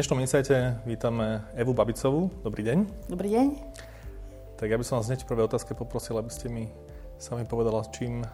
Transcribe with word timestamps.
dnešnom 0.00 0.24
Insajte 0.24 0.80
vítame 0.88 1.44
Evu 1.52 1.76
Babicovú. 1.76 2.32
Dobrý 2.40 2.64
deň. 2.64 2.88
Dobrý 3.12 3.36
deň. 3.36 3.46
Tak 4.56 4.72
ja 4.72 4.80
by 4.80 4.84
som 4.88 4.96
vás 4.96 5.12
hneď 5.12 5.28
v 5.28 5.28
prvej 5.28 5.44
otázke 5.44 5.76
poprosil, 5.76 6.16
aby 6.16 6.32
ste 6.32 6.48
mi 6.48 6.72
sami 7.20 7.44
povedala, 7.44 7.84
čím, 7.92 8.24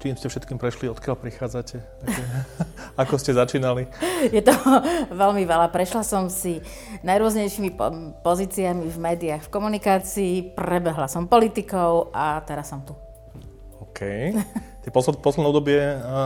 čím 0.00 0.16
ste 0.16 0.32
všetkým 0.32 0.56
prešli, 0.56 0.88
odkiaľ 0.88 1.20
prichádzate, 1.20 1.84
ako 3.04 3.20
ste 3.20 3.36
začínali. 3.36 3.92
Je 4.32 4.40
to 4.40 4.56
veľmi 5.20 5.44
veľa. 5.44 5.68
Prešla 5.68 6.00
som 6.00 6.32
si 6.32 6.64
najrôznejšími 7.04 7.76
po- 7.76 8.16
pozíciami 8.24 8.88
v 8.88 8.96
médiách, 8.96 9.44
v 9.44 9.52
komunikácii, 9.52 10.56
prebehla 10.56 11.12
som 11.12 11.28
politikou 11.28 12.08
a 12.16 12.40
teraz 12.40 12.72
som 12.72 12.80
tu. 12.88 12.96
OK. 13.92 14.00
Ty 14.82 14.88
posled, 14.88 15.20
posledné 15.20 15.46
obdobie 15.52 15.78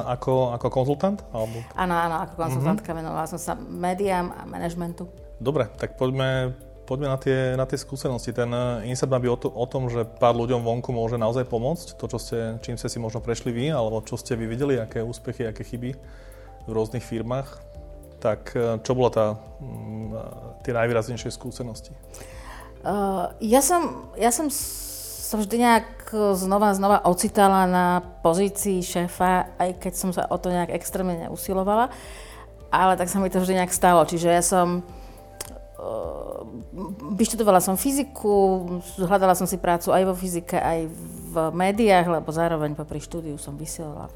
ako, 0.07 0.55
ako 0.55 0.67
konzultant? 0.71 1.19
Alebo... 1.35 1.61
Áno, 1.75 1.95
áno, 1.99 2.15
ako 2.23 2.39
konzultantka 2.39 2.95
mm-hmm. 2.95 3.03
venovala 3.03 3.27
som 3.27 3.43
sa 3.43 3.53
médiám 3.59 4.31
a 4.33 4.47
manažmentu. 4.47 5.11
Dobre, 5.43 5.69
tak 5.77 5.99
poďme, 5.99 6.55
poďme 6.87 7.11
na, 7.11 7.19
tie, 7.19 7.59
na 7.59 7.67
tie 7.67 7.77
skúsenosti. 7.77 8.31
Ten 8.31 8.49
Insert 8.87 9.11
má 9.11 9.19
byť 9.19 9.31
o, 9.35 9.37
to, 9.37 9.49
o 9.51 9.67
tom, 9.67 9.91
že 9.91 10.07
pár 10.07 10.39
ľuďom 10.39 10.63
vonku 10.63 10.95
môže 10.95 11.19
naozaj 11.19 11.45
pomôcť. 11.51 11.99
To, 11.99 12.07
čo 12.07 12.19
ste, 12.23 12.39
čím 12.63 12.79
ste 12.79 12.89
si 12.89 13.03
možno 13.03 13.19
prešli 13.21 13.51
vy, 13.51 13.75
alebo 13.75 14.01
čo 14.07 14.15
ste 14.17 14.39
vy 14.39 14.47
videli, 14.47 14.79
aké 14.79 15.03
úspechy, 15.03 15.45
aké 15.45 15.67
chyby 15.67 15.91
v 16.65 16.71
rôznych 16.71 17.05
firmách. 17.05 17.61
Tak 18.23 18.41
eh, 18.55 18.79
čo 18.81 18.95
bola 18.95 19.11
tá, 19.11 19.27
mm, 19.61 20.63
tie 20.65 20.73
najvýraznejšie 20.73 21.35
skúsenosti? 21.35 21.93
Uh, 22.87 23.35
ja 23.43 23.59
som, 23.59 24.15
ja 24.15 24.31
som 24.31 24.47
sa 25.27 25.43
vždy 25.43 25.57
nejak 25.59 26.15
znova 26.39 26.71
znova 26.79 27.03
ocitala 27.03 27.67
na 27.67 27.99
pozícii 28.23 28.79
šéfa, 28.79 29.59
aj 29.59 29.83
keď 29.83 29.93
som 29.99 30.11
sa 30.15 30.31
o 30.31 30.39
to 30.39 30.55
nejak 30.55 30.71
extrémne 30.71 31.27
neusilovala. 31.27 31.91
Ale 32.71 32.95
tak 32.95 33.11
sa 33.11 33.19
mi 33.19 33.27
to 33.27 33.43
vždy 33.43 33.59
nejak 33.59 33.75
stalo. 33.75 34.07
Čiže 34.07 34.29
ja 34.31 34.43
som 34.43 34.87
uh, 34.87 36.47
vyštudovala 37.19 37.59
som 37.59 37.75
fyziku, 37.75 38.63
hľadala 39.03 39.35
som 39.35 39.51
si 39.51 39.59
prácu 39.59 39.91
aj 39.91 40.03
vo 40.07 40.15
fyzike, 40.15 40.55
aj 40.63 40.87
v 41.35 41.35
médiách, 41.51 42.07
lebo 42.07 42.31
zároveň 42.31 42.79
popri 42.79 43.03
štúdiu 43.03 43.35
som 43.35 43.59
vysielala 43.59 44.07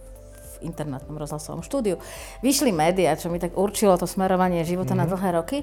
v 0.61 0.71
internetnom 0.71 1.19
rozhlasovom 1.19 1.67
štúdiu. 1.67 1.99
Vyšli 2.39 2.71
médiá, 2.71 3.19
čo 3.19 3.35
mi 3.35 3.43
tak 3.43 3.59
určilo 3.59 3.99
to 3.99 4.07
smerovanie 4.07 4.63
života 4.63 4.95
mm-hmm. 4.95 5.03
na 5.03 5.05
mhm. 5.07 5.11
dlhé 5.11 5.31
roky. 5.43 5.59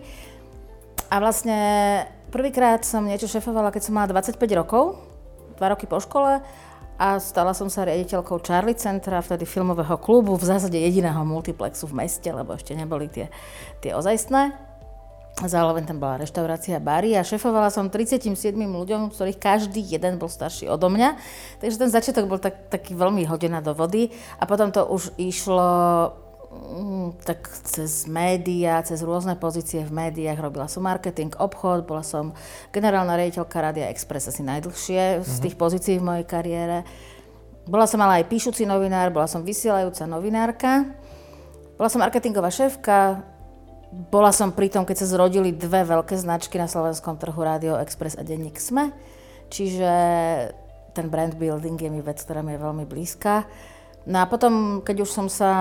A 1.08 1.24
vlastne 1.24 1.60
prvýkrát 2.36 2.84
som 2.84 3.08
niečo 3.08 3.32
šefovala, 3.32 3.72
keď 3.72 3.82
som 3.88 3.96
mala 3.96 4.12
25 4.12 4.36
rokov 4.60 5.00
dva 5.58 5.74
roky 5.74 5.90
po 5.90 5.98
škole 5.98 6.40
a 6.98 7.08
stala 7.22 7.54
som 7.54 7.70
sa 7.70 7.86
riaditeľkou 7.86 8.42
Charlie 8.42 8.74
Centra, 8.74 9.22
vtedy 9.22 9.46
filmového 9.46 10.02
klubu, 10.02 10.34
v 10.34 10.50
zásade 10.50 10.82
jediného 10.82 11.22
multiplexu 11.22 11.86
v 11.86 12.06
meste, 12.06 12.26
lebo 12.26 12.58
ešte 12.58 12.74
neboli 12.74 13.06
tie, 13.06 13.30
tie 13.86 13.94
ozajstné. 13.94 14.58
Zároveň 15.38 15.86
tam 15.86 16.02
bola 16.02 16.18
reštaurácia 16.18 16.82
bary 16.82 17.14
a 17.14 17.22
šefovala 17.22 17.70
som 17.70 17.94
37 17.94 18.34
ľuďom, 18.58 19.14
z 19.14 19.16
ktorých 19.22 19.38
každý 19.38 19.86
jeden 19.86 20.18
bol 20.18 20.34
starší 20.34 20.66
odo 20.66 20.90
mňa. 20.90 21.14
Takže 21.62 21.78
ten 21.78 21.94
začiatok 21.94 22.26
bol 22.26 22.42
tak, 22.42 22.74
taký 22.74 22.98
veľmi 22.98 23.22
hodená 23.30 23.62
do 23.62 23.78
vody 23.78 24.10
a 24.42 24.50
potom 24.50 24.74
to 24.74 24.82
už 24.82 25.14
išlo 25.22 25.70
tak 27.24 27.48
cez 27.66 28.08
médiá, 28.08 28.82
cez 28.84 29.02
rôzne 29.02 29.36
pozície 29.38 29.84
v 29.84 29.92
médiách. 29.92 30.40
Robila 30.40 30.70
som 30.70 30.84
marketing, 30.84 31.34
obchod, 31.38 31.88
bola 31.88 32.04
som 32.04 32.36
generálna 32.72 33.16
rejiteľka 33.16 33.58
Radia 33.60 33.88
Express 33.92 34.30
asi 34.32 34.46
najdlhšie 34.46 35.22
z 35.24 35.34
mhm. 35.38 35.44
tých 35.44 35.56
pozícií 35.56 35.96
v 35.98 36.08
mojej 36.08 36.26
kariére. 36.26 36.88
Bola 37.68 37.84
som 37.84 38.00
ale 38.00 38.24
aj 38.24 38.32
píšuci 38.32 38.64
novinár, 38.64 39.12
bola 39.12 39.28
som 39.28 39.44
vysielajúca 39.44 40.08
novinárka. 40.08 40.88
Bola 41.76 41.92
som 41.92 42.00
marketingová 42.00 42.50
šéfka, 42.50 43.22
bola 43.88 44.36
som 44.36 44.52
pri 44.52 44.68
tom, 44.68 44.84
keď 44.84 45.04
sa 45.04 45.12
zrodili 45.16 45.56
dve 45.56 45.88
veľké 45.88 46.20
značky 46.20 46.60
na 46.60 46.68
slovenskom 46.68 47.16
trhu 47.16 47.40
Radio 47.40 47.80
Express 47.80 48.20
a 48.20 48.24
Denník 48.24 48.60
Sme. 48.60 48.92
Čiže 49.48 49.92
ten 50.92 51.08
brand 51.08 51.38
building 51.40 51.80
je 51.80 51.88
mi 51.88 52.04
vec, 52.04 52.20
ktorá 52.20 52.44
mi 52.44 52.58
je 52.58 52.64
veľmi 52.66 52.84
blízka. 52.84 53.48
No 54.08 54.24
a 54.24 54.26
potom, 54.26 54.80
keď 54.88 55.04
už 55.04 55.12
som 55.12 55.28
sa 55.28 55.52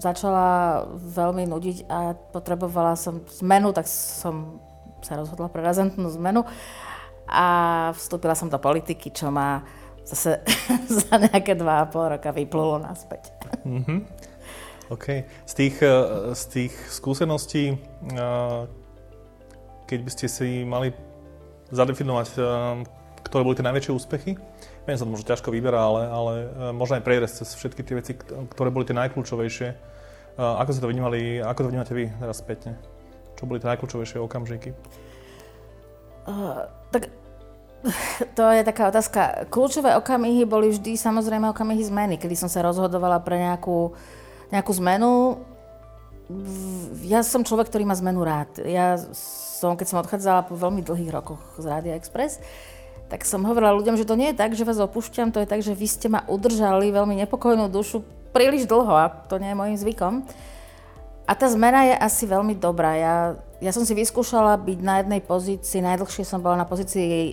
začala 0.00 0.88
veľmi 0.96 1.44
nudiť 1.44 1.84
a 1.84 2.16
potrebovala 2.32 2.96
som 2.96 3.20
zmenu, 3.44 3.76
tak 3.76 3.84
som 3.92 4.64
sa 5.04 5.20
rozhodla 5.20 5.52
pre 5.52 5.60
razantnú 5.60 6.08
zmenu 6.16 6.48
a 7.28 7.46
vstúpila 7.92 8.32
som 8.32 8.48
do 8.48 8.56
politiky, 8.56 9.12
čo 9.12 9.28
ma 9.28 9.60
zase 10.06 10.40
za 11.04 11.12
nejaké 11.20 11.58
dva 11.58 11.84
a 11.84 11.88
pol 11.92 12.16
roka 12.16 12.32
vyplulo 12.32 12.80
naspäť. 12.80 13.36
Mm-hmm. 13.68 13.98
OK. 14.88 15.06
Z 15.44 15.52
tých, 15.52 15.76
eh, 15.82 15.92
z 16.32 16.42
tých 16.46 16.74
skúseností, 16.88 17.74
eh, 17.76 18.60
keď 19.84 19.98
by 20.02 20.10
ste 20.10 20.26
si 20.30 20.48
mali 20.62 20.94
zadefinovať, 21.74 22.28
eh, 22.38 22.42
ktoré 23.26 23.42
boli 23.42 23.58
tie 23.58 23.66
najväčšie 23.66 23.92
úspechy, 23.92 24.32
Viem, 24.86 24.94
sa 24.94 25.02
to 25.02 25.10
možno 25.10 25.26
ťažko 25.26 25.50
vyberá, 25.50 25.82
ale, 25.82 26.02
ale 26.06 26.32
e, 26.46 26.46
možno 26.70 26.94
aj 26.94 27.02
prejsť 27.02 27.42
cez 27.42 27.48
všetky 27.58 27.82
tie 27.82 27.94
veci, 27.98 28.12
ktoré 28.22 28.70
boli 28.70 28.86
tie 28.86 28.94
najkľúčovejšie. 28.94 29.68
E, 29.70 29.76
ako 30.38 30.70
ste 30.70 30.82
to 30.86 30.92
vnímali, 30.94 31.42
ako 31.42 31.66
to 31.66 31.70
vnímate 31.74 31.90
vy 31.90 32.06
teraz 32.22 32.38
spätne? 32.38 32.78
Čo 33.34 33.50
boli 33.50 33.58
tie 33.58 33.66
najkľúčovejšie 33.74 34.22
okamžiky? 34.22 34.70
Uh, 36.26 36.70
tak 36.94 37.10
to 38.38 38.42
je 38.50 38.62
taká 38.62 38.90
otázka. 38.90 39.20
Kľúčové 39.50 39.94
okamihy 39.98 40.46
boli 40.46 40.70
vždy 40.70 40.94
samozrejme 40.94 41.50
okamihy 41.50 41.82
zmeny, 41.86 42.14
kedy 42.18 42.34
som 42.38 42.50
sa 42.50 42.62
rozhodovala 42.62 43.22
pre 43.22 43.42
nejakú, 43.42 43.94
nejakú 44.50 44.72
zmenu. 44.82 45.42
Ja 47.06 47.22
som 47.22 47.46
človek, 47.46 47.70
ktorý 47.70 47.86
má 47.86 47.94
zmenu 47.94 48.26
rád. 48.26 48.58
Ja 48.66 48.98
som, 49.14 49.78
keď 49.78 49.86
som 49.86 50.02
odchádzala 50.02 50.50
po 50.50 50.58
veľmi 50.58 50.82
dlhých 50.82 51.14
rokoch 51.14 51.42
z 51.58 51.70
Rádia 51.70 51.94
Express, 51.94 52.42
tak 53.06 53.22
som 53.22 53.46
hovorila 53.46 53.76
ľuďom, 53.78 53.94
že 53.94 54.08
to 54.08 54.18
nie 54.18 54.34
je 54.34 54.38
tak, 54.38 54.58
že 54.58 54.66
vás 54.66 54.82
opúšťam, 54.82 55.30
to 55.30 55.38
je 55.42 55.50
tak, 55.50 55.62
že 55.62 55.78
vy 55.78 55.86
ste 55.86 56.10
ma 56.10 56.26
udržali 56.26 56.90
veľmi 56.90 57.14
nepokojnú 57.22 57.70
dušu 57.70 58.02
príliš 58.34 58.68
dlho 58.68 58.92
a 58.92 59.08
to 59.08 59.38
nie 59.38 59.54
je 59.54 59.58
môjim 59.58 59.78
zvykom. 59.78 60.26
A 61.26 61.32
tá 61.34 61.50
zmena 61.50 61.82
je 61.90 61.94
asi 61.98 62.22
veľmi 62.22 62.54
dobrá. 62.54 62.94
Ja, 62.94 63.16
ja 63.58 63.74
som 63.74 63.82
si 63.82 63.98
vyskúšala 63.98 64.54
byť 64.62 64.78
na 64.78 65.02
jednej 65.02 65.18
pozícii, 65.18 65.82
najdlhšie 65.82 66.22
som 66.22 66.38
bola 66.38 66.62
na 66.62 66.66
pozícii 66.70 67.02
e, 67.02 67.32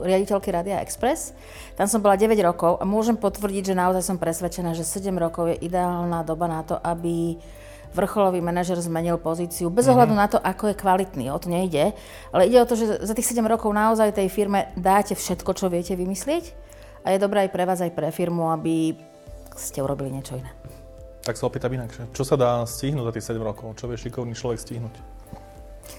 riaditeľky 0.00 0.48
Radia 0.48 0.80
Express. 0.80 1.36
Tam 1.76 1.84
som 1.84 2.00
bola 2.00 2.16
9 2.16 2.32
rokov 2.40 2.80
a 2.80 2.88
môžem 2.88 3.20
potvrdiť, 3.20 3.72
že 3.72 3.74
naozaj 3.76 4.00
som 4.00 4.16
presvedčená, 4.16 4.72
že 4.72 4.80
7 4.80 5.12
rokov 5.20 5.52
je 5.52 5.60
ideálna 5.60 6.24
doba 6.24 6.48
na 6.48 6.64
to, 6.64 6.80
aby 6.80 7.36
vrcholový 7.94 8.44
manažer 8.44 8.76
zmenil 8.80 9.16
pozíciu, 9.16 9.72
bez 9.72 9.88
ohľadu 9.88 10.12
mm-hmm. 10.12 10.28
na 10.28 10.32
to, 10.32 10.38
ako 10.38 10.70
je 10.70 10.80
kvalitný, 10.80 11.24
o 11.32 11.38
to 11.40 11.48
nejde, 11.48 11.96
ale 12.32 12.42
ide 12.46 12.60
o 12.60 12.68
to, 12.68 12.76
že 12.76 13.00
za 13.02 13.14
tých 13.16 13.32
7 13.32 13.44
rokov 13.44 13.72
naozaj 13.72 14.16
tej 14.16 14.28
firme 14.28 14.70
dáte 14.76 15.16
všetko, 15.16 15.50
čo 15.56 15.72
viete 15.72 15.96
vymyslieť 15.96 16.52
a 17.04 17.14
je 17.14 17.22
dobré 17.22 17.48
aj 17.48 17.50
pre 17.54 17.64
vás, 17.64 17.80
aj 17.80 17.92
pre 17.96 18.12
firmu, 18.12 18.52
aby 18.52 18.92
ste 19.56 19.82
urobili 19.82 20.12
niečo 20.12 20.36
iné. 20.38 20.52
Tak 21.24 21.36
sa 21.36 21.48
opýtam 21.50 21.72
inak, 21.74 21.92
čo 22.16 22.24
sa 22.24 22.40
dá 22.40 22.64
stihnúť 22.64 23.08
za 23.08 23.12
tých 23.12 23.26
7 23.36 23.42
rokov? 23.44 23.76
Čo 23.76 23.90
vie 23.90 24.00
šikovný 24.00 24.32
človek 24.32 24.60
stihnúť? 24.60 24.94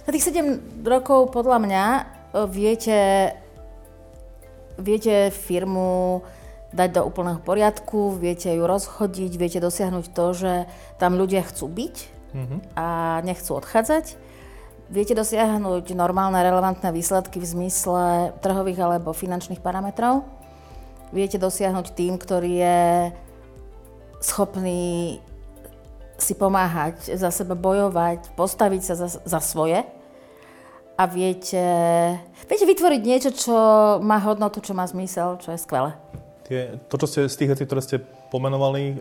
Za 0.06 0.12
tých 0.14 0.26
7 0.30 0.86
rokov 0.86 1.30
podľa 1.30 1.58
mňa 1.62 1.86
viete, 2.50 3.34
viete 4.78 5.30
firmu 5.30 6.22
dať 6.70 6.90
do 6.96 7.02
úplného 7.06 7.42
poriadku, 7.42 8.18
viete 8.18 8.54
ju 8.54 8.64
rozchodiť, 8.66 9.32
viete 9.36 9.60
dosiahnuť 9.62 10.06
to, 10.14 10.26
že 10.38 10.54
tam 11.02 11.18
ľudia 11.18 11.42
chcú 11.46 11.66
byť 11.66 11.96
mm-hmm. 12.36 12.60
a 12.78 12.88
nechcú 13.26 13.58
odchádzať. 13.58 14.30
Viete 14.90 15.14
dosiahnuť 15.14 15.94
normálne, 15.94 16.42
relevantné 16.42 16.90
výsledky 16.90 17.38
v 17.38 17.46
zmysle 17.46 18.34
trhových 18.42 18.82
alebo 18.82 19.14
finančných 19.14 19.62
parametrov. 19.62 20.26
Viete 21.14 21.38
dosiahnuť 21.42 21.94
tým, 21.94 22.18
ktorý 22.18 22.54
je 22.58 22.80
schopný 24.22 25.22
si 26.20 26.36
pomáhať, 26.36 27.16
za 27.16 27.32
seba 27.32 27.56
bojovať, 27.56 28.36
postaviť 28.36 28.82
sa 28.84 28.94
za, 29.00 29.08
za 29.24 29.40
svoje 29.40 29.88
a 31.00 31.04
viete, 31.08 31.64
viete 32.44 32.66
vytvoriť 32.68 33.02
niečo, 33.08 33.32
čo 33.32 33.56
má 34.04 34.20
hodnotu, 34.20 34.60
čo 34.60 34.76
má 34.76 34.84
zmysel, 34.84 35.40
čo 35.40 35.56
je 35.56 35.64
skvelé. 35.64 35.96
Tie, 36.50 36.82
to, 36.90 36.98
čo 36.98 37.06
ste 37.06 37.20
z 37.30 37.36
tých 37.38 37.50
vecí, 37.54 37.64
ktoré 37.70 37.82
ste 37.86 38.02
pomenovali, 38.34 38.98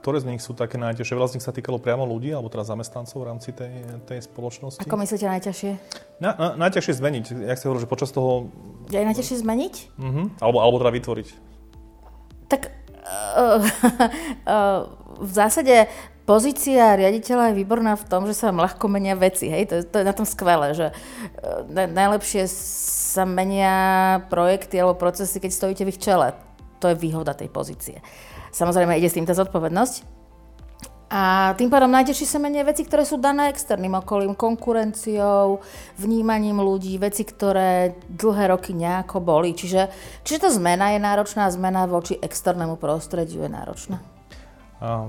ktoré 0.00 0.20
z 0.20 0.28
nich 0.32 0.40
sú 0.40 0.56
také 0.56 0.80
najťažšie? 0.80 1.12
Veľa 1.12 1.28
z 1.28 1.34
nich 1.36 1.44
sa 1.44 1.52
týkalo 1.52 1.76
priamo 1.76 2.08
ľudí, 2.08 2.32
alebo 2.32 2.48
teda 2.48 2.64
zamestnancov 2.64 3.20
v 3.20 3.26
rámci 3.28 3.52
tej, 3.52 3.84
tej 4.08 4.24
spoločnosti? 4.24 4.80
Ako 4.80 4.96
myslíte 4.96 5.28
najťažšie? 5.28 5.70
Na, 6.24 6.32
na, 6.32 6.48
najťažšie 6.56 6.94
zmeniť. 7.04 7.24
Jak 7.52 7.56
ste 7.60 7.66
hovorili, 7.68 7.84
že 7.84 7.90
počas 7.92 8.10
toho... 8.16 8.48
Je 8.88 8.96
aj 8.96 9.12
najťažšie 9.12 9.36
zmeniť? 9.44 9.74
Uh-huh. 10.00 10.32
Alebo, 10.40 10.58
alebo 10.64 10.76
teda 10.80 10.92
vytvoriť. 10.96 11.28
Tak 12.48 12.62
uh, 12.68 13.60
uh, 13.60 14.80
v 15.20 15.32
zásade 15.36 15.88
pozícia 16.24 16.96
riaditeľa 16.96 17.52
je 17.52 17.58
výborná 17.60 17.92
v 18.00 18.08
tom, 18.08 18.24
že 18.24 18.32
sa 18.32 18.48
vám 18.48 18.64
ľahko 18.64 18.88
menia 18.88 19.16
veci. 19.20 19.52
Hej? 19.52 19.68
To, 19.68 19.74
to 19.84 19.96
je 20.00 20.08
na 20.08 20.16
tom 20.16 20.24
skvelé, 20.24 20.72
že 20.72 20.86
uh, 20.92 21.64
najlepšie 21.68 22.48
sa 22.48 23.28
menia 23.28 23.76
projekty 24.32 24.80
alebo 24.80 24.96
procesy, 24.96 25.44
keď 25.44 25.52
stojíte 25.52 25.84
v 25.84 25.92
ich 25.92 26.00
čele 26.00 26.32
to 26.84 26.92
je 26.92 27.00
výhoda 27.00 27.32
tej 27.32 27.48
pozície. 27.48 28.04
Samozrejme, 28.52 29.00
ide 29.00 29.08
s 29.08 29.16
týmto 29.16 29.32
zodpovednosť. 29.32 30.24
A 31.14 31.54
tým 31.56 31.70
pádom 31.70 31.88
nájdeš 31.88 32.26
si 32.26 32.36
menej 32.36 32.66
veci, 32.66 32.82
ktoré 32.82 33.06
sú 33.06 33.22
dané 33.22 33.48
externým 33.48 34.02
okolím, 34.02 34.34
konkurenciou, 34.34 35.62
vnímaním 35.96 36.58
ľudí, 36.58 36.98
veci, 36.98 37.22
ktoré 37.22 37.96
dlhé 38.10 38.50
roky 38.50 38.74
nejako 38.74 39.22
boli. 39.22 39.54
Čiže, 39.54 39.88
čiže 40.26 40.42
tá 40.44 40.50
zmena 40.50 40.92
je 40.92 41.00
náročná, 41.00 41.48
zmena 41.54 41.86
voči 41.86 42.18
externému 42.18 42.76
prostrediu 42.76 43.46
je 43.46 43.50
náročná. 43.52 44.02
A 44.82 45.06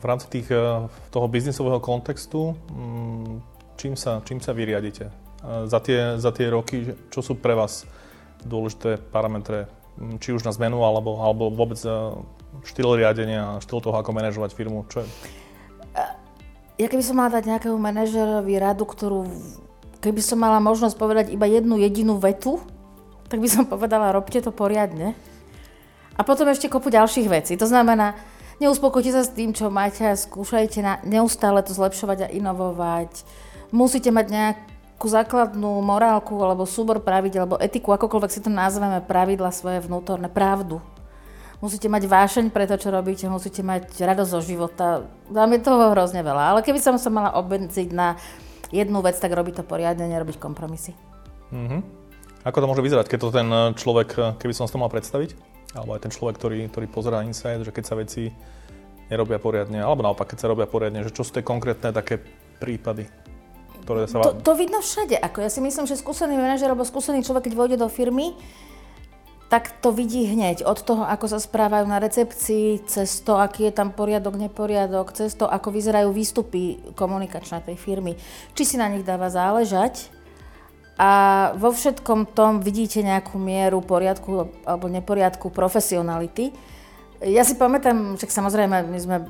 v 0.00 0.04
rámci 0.08 0.26
tých, 0.32 0.48
eh, 0.50 0.88
toho 1.12 1.26
biznisového 1.28 1.84
kontextu, 1.84 2.56
mm, 2.72 3.32
čím 3.76 3.94
sa, 3.94 4.24
čím 4.24 4.40
sa 4.40 4.56
vyriadite? 4.56 5.12
Za 5.42 5.82
tie, 5.82 6.22
za 6.22 6.30
tie 6.30 6.46
roky, 6.54 6.94
čo 7.10 7.18
sú 7.18 7.34
pre 7.34 7.58
vás 7.58 7.82
dôležité 8.46 8.94
parametre, 9.10 9.66
či 10.18 10.32
už 10.32 10.42
na 10.42 10.52
zmenu, 10.54 10.80
alebo, 10.82 11.20
alebo 11.20 11.52
vôbec 11.52 11.78
eh, 11.84 11.92
štýl 12.64 12.96
riadenia, 12.98 13.60
štýl 13.60 13.80
toho, 13.80 13.96
ako 13.96 14.10
manažovať 14.12 14.56
firmu? 14.56 14.84
Čo 14.88 15.04
je? 15.04 15.08
ja 16.80 16.86
keby 16.88 17.04
som 17.04 17.20
mala 17.20 17.38
dať 17.38 17.44
nejakému 17.46 17.78
manažerovi 17.78 18.54
radu, 18.58 18.82
ktorú, 18.88 19.28
keby 20.02 20.20
som 20.24 20.40
mala 20.40 20.58
možnosť 20.58 20.96
povedať 20.98 21.26
iba 21.30 21.46
jednu 21.46 21.78
jedinú 21.78 22.18
vetu, 22.18 22.58
tak 23.30 23.38
by 23.38 23.48
som 23.48 23.64
povedala, 23.68 24.12
robte 24.12 24.40
to 24.42 24.50
poriadne. 24.50 25.14
A 26.16 26.20
potom 26.26 26.44
ešte 26.50 26.68
kopu 26.68 26.92
ďalších 26.92 27.28
vecí. 27.28 27.52
To 27.56 27.64
znamená, 27.64 28.18
neuspokojte 28.60 29.14
sa 29.14 29.22
s 29.24 29.32
tým, 29.32 29.56
čo 29.56 29.72
máte 29.72 30.04
a 30.04 30.18
skúšajte 30.18 30.80
na, 30.84 31.00
neustále 31.06 31.64
to 31.64 31.72
zlepšovať 31.72 32.28
a 32.28 32.32
inovovať. 32.32 33.24
Musíte 33.72 34.12
mať 34.12 34.26
nejakú 34.94 35.08
základnú 35.10 35.82
morálku 35.82 36.38
alebo 36.38 36.62
súbor 36.62 37.02
pravidel 37.02 37.42
alebo 37.42 37.58
etiku, 37.58 37.90
akokoľvek 37.96 38.30
si 38.30 38.38
to 38.38 38.50
nazveme, 38.52 39.02
pravidla 39.02 39.50
svoje 39.50 39.82
vnútorné, 39.82 40.30
pravdu 40.30 40.78
musíte 41.62 41.86
mať 41.86 42.10
vášeň 42.10 42.44
pre 42.50 42.66
to, 42.66 42.74
čo 42.74 42.90
robíte, 42.90 43.24
musíte 43.30 43.62
mať 43.62 43.94
radosť 43.94 44.30
zo 44.34 44.40
života. 44.42 45.06
Dám 45.30 45.54
je 45.54 45.62
toho 45.62 45.94
hrozne 45.94 46.20
veľa. 46.26 46.52
Ale 46.52 46.60
keby 46.66 46.82
som 46.82 46.98
sa 46.98 47.06
mala 47.08 47.38
obmedziť 47.38 47.94
na 47.94 48.18
jednu 48.74 48.98
vec, 48.98 49.14
tak 49.16 49.30
robiť 49.30 49.62
to 49.62 49.64
poriadne, 49.64 50.10
nerobiť 50.10 50.42
kompromisy. 50.42 50.98
Mm-hmm. 51.54 51.80
Ako 52.42 52.58
to 52.58 52.66
môže 52.66 52.82
vyzerať, 52.82 53.06
keď 53.06 53.18
to 53.22 53.30
ten 53.30 53.48
človek, 53.78 54.08
keby 54.42 54.50
som 54.50 54.66
si 54.66 54.74
to 54.74 54.82
mal 54.82 54.90
predstaviť, 54.90 55.38
alebo 55.78 55.94
aj 55.94 56.02
ten 56.02 56.12
človek, 56.12 56.34
ktorý, 56.42 56.58
ktorý 56.66 56.86
pozerá 56.90 57.22
Insight, 57.22 57.62
že 57.62 57.70
keď 57.70 57.84
sa 57.86 57.94
veci 57.94 58.34
nerobia 59.06 59.38
poriadne, 59.38 59.78
alebo 59.78 60.02
naopak, 60.02 60.34
keď 60.34 60.38
sa 60.42 60.50
robia 60.50 60.66
poriadne, 60.66 61.06
že 61.06 61.14
čo 61.14 61.22
sú 61.22 61.30
tie 61.30 61.46
konkrétne 61.46 61.94
také 61.94 62.18
prípady? 62.58 63.06
Ktoré 63.82 64.06
sa... 64.06 64.22
to, 64.22 64.38
to 64.38 64.52
vidno 64.54 64.78
všade. 64.78 65.18
Ako 65.18 65.42
ja 65.42 65.50
si 65.50 65.58
myslím, 65.58 65.84
že 65.90 65.98
skúsený 65.98 66.38
manažer 66.38 66.70
alebo 66.70 66.86
skúsený 66.86 67.26
človek, 67.26 67.50
keď 67.50 67.54
vojde 67.58 67.76
do 67.82 67.88
firmy, 67.90 68.38
tak 69.52 69.68
to 69.84 69.92
vidí 69.92 70.24
hneď. 70.24 70.64
Od 70.64 70.80
toho, 70.80 71.04
ako 71.04 71.28
sa 71.28 71.36
správajú 71.36 71.84
na 71.84 72.00
recepcii, 72.00 72.88
cez 72.88 73.20
to, 73.20 73.36
aký 73.36 73.68
je 73.68 73.76
tam 73.76 73.92
poriadok, 73.92 74.40
neporiadok, 74.40 75.12
cez 75.12 75.36
to, 75.36 75.44
ako 75.44 75.68
vyzerajú 75.68 76.08
výstupy 76.08 76.80
komunikačné 76.96 77.60
tej 77.60 77.76
firmy. 77.76 78.16
Či 78.56 78.62
si 78.64 78.76
na 78.80 78.88
nich 78.88 79.04
dáva 79.04 79.28
záležať 79.28 80.08
a 80.96 81.10
vo 81.60 81.68
všetkom 81.68 82.32
tom 82.32 82.64
vidíte 82.64 83.04
nejakú 83.04 83.36
mieru 83.36 83.84
poriadku 83.84 84.48
alebo 84.64 84.88
neporiadku 84.88 85.52
profesionality. 85.52 86.56
Ja 87.20 87.44
si 87.44 87.52
pamätám, 87.60 88.16
však 88.16 88.32
samozrejme, 88.32 88.88
my 88.88 88.98
sme 88.98 89.16
e, 89.20 89.26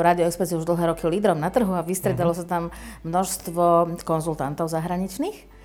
Radio 0.00 0.28
Express 0.28 0.52
už 0.52 0.68
dlhé 0.68 0.92
roky 0.92 1.08
lídrom 1.08 1.40
na 1.40 1.48
trhu 1.48 1.72
a 1.72 1.86
vystredalo 1.86 2.36
uh-huh. 2.36 2.44
sa 2.44 2.50
tam 2.50 2.62
množstvo 3.06 3.96
konzultantov 4.04 4.68
zahraničných. 4.68 5.60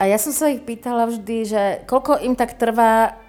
A 0.00 0.08
ja 0.08 0.16
som 0.16 0.32
sa 0.32 0.48
ich 0.48 0.64
pýtala 0.64 1.04
vždy, 1.04 1.36
že 1.44 1.62
koľko 1.84 2.24
im 2.24 2.32
tak 2.32 2.56
trvá, 2.56 3.20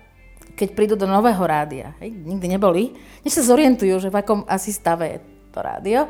keď 0.56 0.70
prídu 0.72 0.96
do 0.96 1.04
nového 1.04 1.44
rádia. 1.44 1.92
Hej, 2.00 2.16
nikdy 2.16 2.48
neboli. 2.48 2.96
Než 3.28 3.36
sa 3.36 3.44
zorientujú, 3.44 4.00
že 4.00 4.08
v 4.08 4.20
akom 4.24 4.48
asi 4.48 4.72
stave 4.72 5.06
je 5.12 5.20
to 5.52 5.60
rádio. 5.60 6.08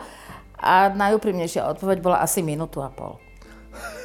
A 0.61 0.93
najúprimnejšia 0.93 1.65
odpoveď 1.65 1.97
bola 2.05 2.21
asi 2.21 2.45
minútu 2.45 2.85
a 2.85 2.93
pol. 2.93 3.17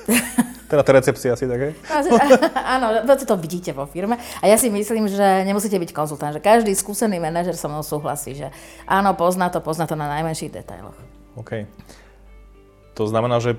Teda 0.70 0.82
tá 0.82 0.90
recepcia 0.98 1.30
asi 1.30 1.46
také? 1.46 1.78
Áno, 2.74 3.06
to, 3.06 3.22
to 3.22 3.36
vidíte 3.38 3.70
vo 3.70 3.86
firme. 3.86 4.18
A 4.42 4.50
ja 4.50 4.58
si 4.58 4.66
myslím, 4.66 5.06
že 5.06 5.46
nemusíte 5.46 5.78
byť 5.78 5.94
konzultant, 5.94 6.34
že 6.34 6.42
každý 6.42 6.74
skúsený 6.74 7.22
manažer 7.22 7.54
so 7.54 7.70
mnou 7.70 7.86
súhlasí, 7.86 8.34
že 8.34 8.50
áno, 8.82 9.14
pozná 9.14 9.46
to, 9.46 9.62
pozná 9.62 9.86
to 9.86 9.94
na 9.94 10.10
najmenších 10.10 10.50
detailoch. 10.50 10.98
OK. 11.38 11.70
To 12.98 13.06
znamená, 13.06 13.38
že 13.38 13.54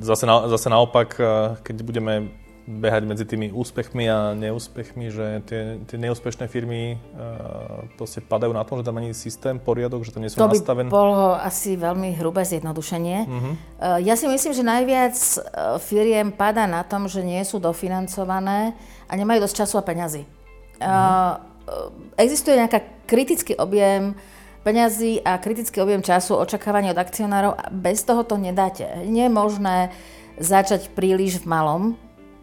zase, 0.00 0.24
na, 0.24 0.48
zase 0.48 0.72
naopak, 0.72 1.20
eh, 1.20 1.26
keď 1.60 1.76
budeme 1.84 2.32
behať 2.64 3.02
medzi 3.04 3.24
tými 3.28 3.52
úspechmi 3.52 4.08
a 4.08 4.32
neúspechmi, 4.32 5.12
že 5.12 5.44
tie, 5.44 5.76
tie 5.84 5.98
neúspešné 6.00 6.48
firmy 6.48 6.96
uh, 6.96 7.84
proste 8.00 8.24
padajú 8.24 8.56
na 8.56 8.64
tom, 8.64 8.80
že 8.80 8.88
tam 8.88 8.96
není 8.96 9.12
systém, 9.12 9.60
poriadok, 9.60 10.00
že 10.00 10.16
tam 10.16 10.24
nie 10.24 10.32
sú 10.32 10.40
to 10.40 10.48
nastavené? 10.48 10.88
To 10.88 10.96
by 10.96 10.96
bolo 10.96 11.36
asi 11.36 11.76
veľmi 11.76 12.16
hrubé 12.16 12.40
zjednodušenie. 12.48 13.18
Uh-huh. 13.28 13.52
Uh, 13.80 14.00
ja 14.00 14.16
si 14.16 14.24
myslím, 14.24 14.56
že 14.56 14.64
najviac 14.64 15.16
firiem 15.84 16.32
pada 16.32 16.64
na 16.64 16.80
tom, 16.88 17.04
že 17.04 17.20
nie 17.20 17.44
sú 17.44 17.60
dofinancované 17.60 18.72
a 19.08 19.12
nemajú 19.12 19.44
dosť 19.44 19.68
času 19.68 19.74
a 19.78 19.84
peňazí. 19.84 20.24
Uh-huh. 20.24 21.36
Uh, 21.68 21.92
existuje 22.16 22.56
nejaká 22.56 22.80
kritický 23.04 23.60
objem 23.60 24.16
peňazí 24.64 25.20
a 25.20 25.36
kritický 25.36 25.84
objem 25.84 26.00
času, 26.00 26.40
očakávania 26.40 26.96
od 26.96 27.00
akcionárov. 27.04 27.52
Bez 27.76 28.08
toho 28.08 28.24
to 28.24 28.40
nedáte. 28.40 28.88
Nie 29.04 29.28
je 29.28 29.36
možné 29.36 29.76
začať 30.40 30.88
príliš 30.96 31.44
v 31.44 31.52
malom. 31.52 31.82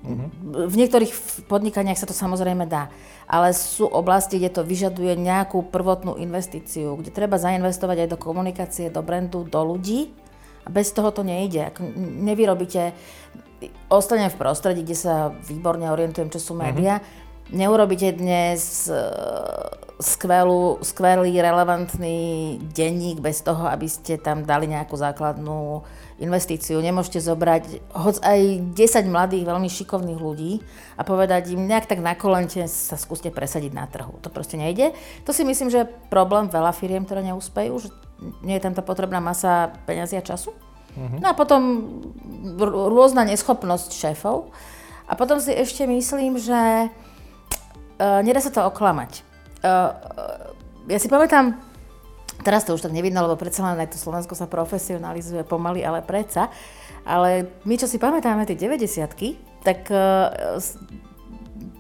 Mm-hmm. 0.02 0.28
V 0.66 0.76
niektorých 0.82 1.12
podnikaniach 1.46 1.98
sa 1.98 2.10
to 2.10 2.16
samozrejme 2.18 2.66
dá, 2.66 2.90
ale 3.30 3.54
sú 3.54 3.86
oblasti, 3.86 4.42
kde 4.42 4.50
to 4.50 4.62
vyžaduje 4.66 5.14
nejakú 5.14 5.70
prvotnú 5.70 6.18
investíciu, 6.18 6.98
kde 6.98 7.14
treba 7.14 7.38
zainvestovať 7.38 8.06
aj 8.06 8.10
do 8.10 8.18
komunikácie, 8.18 8.90
do 8.90 9.06
brandu, 9.06 9.46
do 9.46 9.62
ľudí 9.62 10.10
a 10.66 10.74
bez 10.74 10.90
toho 10.90 11.14
to 11.14 11.22
nejde. 11.22 11.70
Ak 11.70 11.78
nevyrobíte, 12.02 12.98
ostanem 13.94 14.34
v 14.34 14.40
prostredí, 14.42 14.82
kde 14.82 14.98
sa 14.98 15.14
výborne 15.46 15.86
orientujem, 15.94 16.34
čo 16.34 16.42
sú 16.42 16.54
médiá, 16.58 16.98
mm-hmm 17.00 17.21
neurobíte 17.52 18.16
dnes 18.16 18.88
e, 18.88 18.96
skvelú, 20.02 20.82
skvelý, 20.82 21.38
relevantný 21.38 22.58
denník 22.74 23.22
bez 23.22 23.46
toho, 23.46 23.68
aby 23.70 23.86
ste 23.86 24.18
tam 24.18 24.48
dali 24.48 24.66
nejakú 24.66 24.98
základnú 24.98 25.86
investíciu. 26.18 26.82
Nemôžete 26.82 27.22
zobrať 27.22 27.94
hoď 27.94 28.16
aj 28.24 28.40
10 28.74 29.14
mladých, 29.14 29.44
veľmi 29.46 29.70
šikovných 29.70 30.20
ľudí 30.20 30.64
a 30.98 31.06
povedať 31.06 31.54
im 31.54 31.70
nejak 31.70 31.90
tak 31.90 32.00
na 32.02 32.18
kolente 32.18 32.66
sa 32.66 32.98
skúste 32.98 33.30
presadiť 33.30 33.72
na 33.74 33.86
trhu. 33.86 34.18
To 34.26 34.34
proste 34.34 34.58
nejde. 34.58 34.94
To 35.26 35.32
si 35.34 35.46
myslím, 35.46 35.70
že 35.70 35.86
je 35.86 35.92
problém 36.10 36.50
veľa 36.50 36.74
firiem, 36.74 37.06
ktoré 37.06 37.22
neúspejú, 37.26 37.74
že 37.78 37.90
nie 38.42 38.58
je 38.58 38.64
tam 38.64 38.74
tá 38.74 38.86
potrebná 38.86 39.18
masa 39.18 39.74
peňazí 39.90 40.18
a 40.18 40.24
času. 40.26 40.54
Uh-huh. 40.94 41.18
No 41.18 41.32
a 41.32 41.34
potom 41.34 41.62
rôzna 42.62 43.26
neschopnosť 43.26 43.90
šéfov. 43.96 44.54
A 45.10 45.18
potom 45.18 45.42
si 45.42 45.52
ešte 45.52 45.84
myslím, 45.90 46.38
že 46.38 46.88
uh, 48.02 48.20
nedá 48.26 48.42
sa 48.42 48.50
to 48.50 48.66
oklamať. 48.66 49.22
Uh, 49.62 49.94
ja 50.90 50.98
si 50.98 51.06
pamätám, 51.06 51.54
teraz 52.42 52.66
to 52.66 52.74
už 52.74 52.82
tak 52.82 52.96
nevidno, 52.96 53.22
lebo 53.22 53.38
predsa 53.38 53.62
len 53.70 53.78
aj 53.78 53.94
to 53.94 54.02
Slovensko 54.02 54.34
sa 54.34 54.50
profesionalizuje 54.50 55.46
pomaly, 55.46 55.86
ale 55.86 56.02
predsa. 56.02 56.50
Ale 57.06 57.62
my, 57.66 57.76
čo 57.78 57.86
si 57.86 58.02
pamätáme 58.02 58.46
tie 58.50 58.58
90 58.58 59.62
tak 59.62 59.86
uh, 59.94 60.58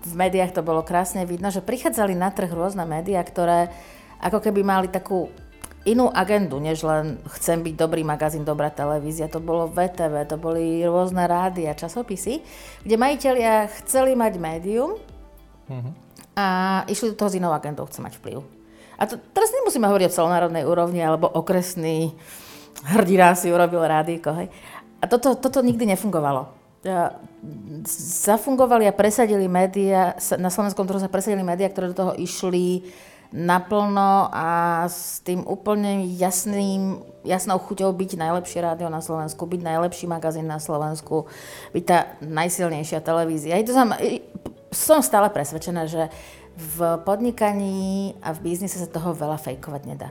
v 0.01 0.13
médiách 0.13 0.53
to 0.53 0.61
bolo 0.61 0.85
krásne 0.85 1.25
vidno, 1.25 1.49
že 1.49 1.65
prichádzali 1.65 2.13
na 2.13 2.29
trh 2.29 2.53
rôzne 2.53 2.85
médiá, 2.85 3.21
ktoré 3.25 3.73
ako 4.21 4.37
keby 4.37 4.61
mali 4.61 4.87
takú 4.89 5.33
inú 5.81 6.13
agendu, 6.13 6.61
než 6.61 6.85
len 6.85 7.17
chcem 7.41 7.57
byť 7.65 7.73
dobrý 7.73 8.05
magazín, 8.05 8.45
dobrá 8.45 8.69
televízia. 8.69 9.33
To 9.33 9.41
bolo 9.41 9.65
VTV, 9.65 10.29
to 10.29 10.37
boli 10.37 10.85
rôzne 10.85 11.25
rády 11.25 11.65
a 11.65 11.73
časopisy, 11.73 12.45
kde 12.85 12.95
majiteľia 13.01 13.65
chceli 13.81 14.13
mať 14.13 14.33
médium, 14.37 15.01
uh-huh 15.65 16.00
a 16.35 16.81
išli 16.87 17.11
do 17.11 17.19
toho 17.19 17.29
s 17.29 17.37
inou 17.37 17.51
agendou, 17.51 17.85
chce 17.85 17.99
mať 17.99 18.17
vplyv. 18.19 18.43
A 19.01 19.09
to, 19.09 19.17
teraz 19.33 19.49
nemusíme 19.49 19.89
hovoriť 19.89 20.07
o 20.07 20.15
celonárodnej 20.15 20.63
úrovni 20.63 21.01
alebo 21.01 21.25
okresný 21.25 22.13
hrdina 22.85 23.33
si 23.33 23.49
urobil 23.49 23.81
rádiko. 23.81 24.33
Hej. 24.37 24.47
A 25.01 25.05
toto, 25.09 25.33
toto 25.35 25.65
nikdy 25.65 25.89
nefungovalo. 25.89 26.53
Zafungovali 28.25 28.89
a 28.89 28.93
presadili 28.93 29.45
médiá, 29.45 30.17
na 30.37 30.49
slovenskom 30.49 30.85
trhu 30.85 30.97
sa 30.97 31.09
presadili 31.09 31.45
médiá, 31.45 31.69
ktoré 31.69 31.93
do 31.93 31.97
toho 31.97 32.13
išli 32.17 32.85
naplno 33.31 34.27
a 34.27 34.83
s 34.91 35.23
tým 35.23 35.47
úplne 35.47 36.03
jasným, 36.19 36.99
jasnou 37.23 37.63
chuťou 37.63 37.95
byť 37.95 38.19
najlepšie 38.19 38.59
rádio 38.59 38.91
na 38.91 38.99
Slovensku, 38.99 39.47
byť 39.47 39.61
najlepší 39.63 40.05
magazín 40.11 40.51
na 40.51 40.59
Slovensku, 40.59 41.31
byť 41.71 41.83
tá 41.87 42.19
najsilnejšia 42.19 42.99
televízia. 42.99 43.55
I 43.55 43.63
to 43.63 43.71
znamená, 43.71 44.03
som 44.71 45.03
stále 45.03 45.27
presvedčená, 45.27 45.85
že 45.85 46.07
v 46.55 46.99
podnikaní 47.03 48.15
a 48.23 48.31
v 48.31 48.39
biznise 48.43 48.79
sa 48.79 48.87
toho 48.87 49.11
veľa 49.11 49.39
fejkovať 49.39 49.81
nedá. 49.87 50.09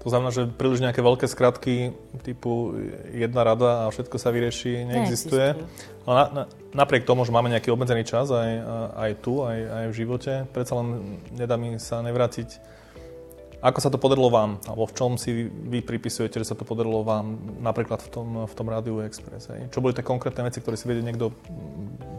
To 0.00 0.08
znamená, 0.08 0.32
že 0.32 0.48
príliš 0.48 0.80
nejaké 0.80 1.04
veľké 1.04 1.28
skratky 1.28 1.92
typu 2.24 2.72
jedna 3.12 3.44
rada 3.44 3.84
a 3.84 3.92
všetko 3.92 4.16
sa 4.16 4.32
vyrieši, 4.32 4.88
neexistuje. 4.88 5.60
Ale 6.08 6.14
na, 6.16 6.24
na, 6.32 6.42
napriek 6.72 7.04
tomu, 7.04 7.28
že 7.28 7.32
máme 7.36 7.52
nejaký 7.52 7.68
obmedzený 7.68 8.08
čas 8.08 8.32
aj, 8.32 8.50
aj 8.96 9.10
tu, 9.20 9.44
aj, 9.44 9.58
aj 9.60 9.84
v 9.92 9.94
živote, 10.00 10.32
predsa 10.56 10.80
len 10.80 11.20
nedá 11.36 11.60
mi 11.60 11.76
sa 11.76 12.00
nevrátiť 12.00 12.79
Ako 13.60 13.78
sa 13.84 13.92
to 13.92 14.00
podarilo 14.00 14.32
vám? 14.32 14.56
Alebo 14.64 14.88
v 14.88 14.96
čom 14.96 15.10
si 15.20 15.52
vy 15.52 15.84
pripisujete, 15.84 16.40
že 16.40 16.48
sa 16.48 16.56
to 16.56 16.64
podarilo 16.64 17.04
vám 17.04 17.36
napríklad 17.60 18.00
v 18.00 18.08
tom, 18.08 18.28
v 18.48 18.54
tom 18.56 18.66
Rádiu 18.72 19.04
Express? 19.04 19.52
Hej? 19.52 19.68
Čo 19.68 19.84
boli 19.84 19.92
tie 19.92 20.00
konkrétne 20.00 20.48
veci, 20.48 20.64
ktoré 20.64 20.80
si 20.80 20.88
vedie 20.88 21.04
niekto 21.04 21.28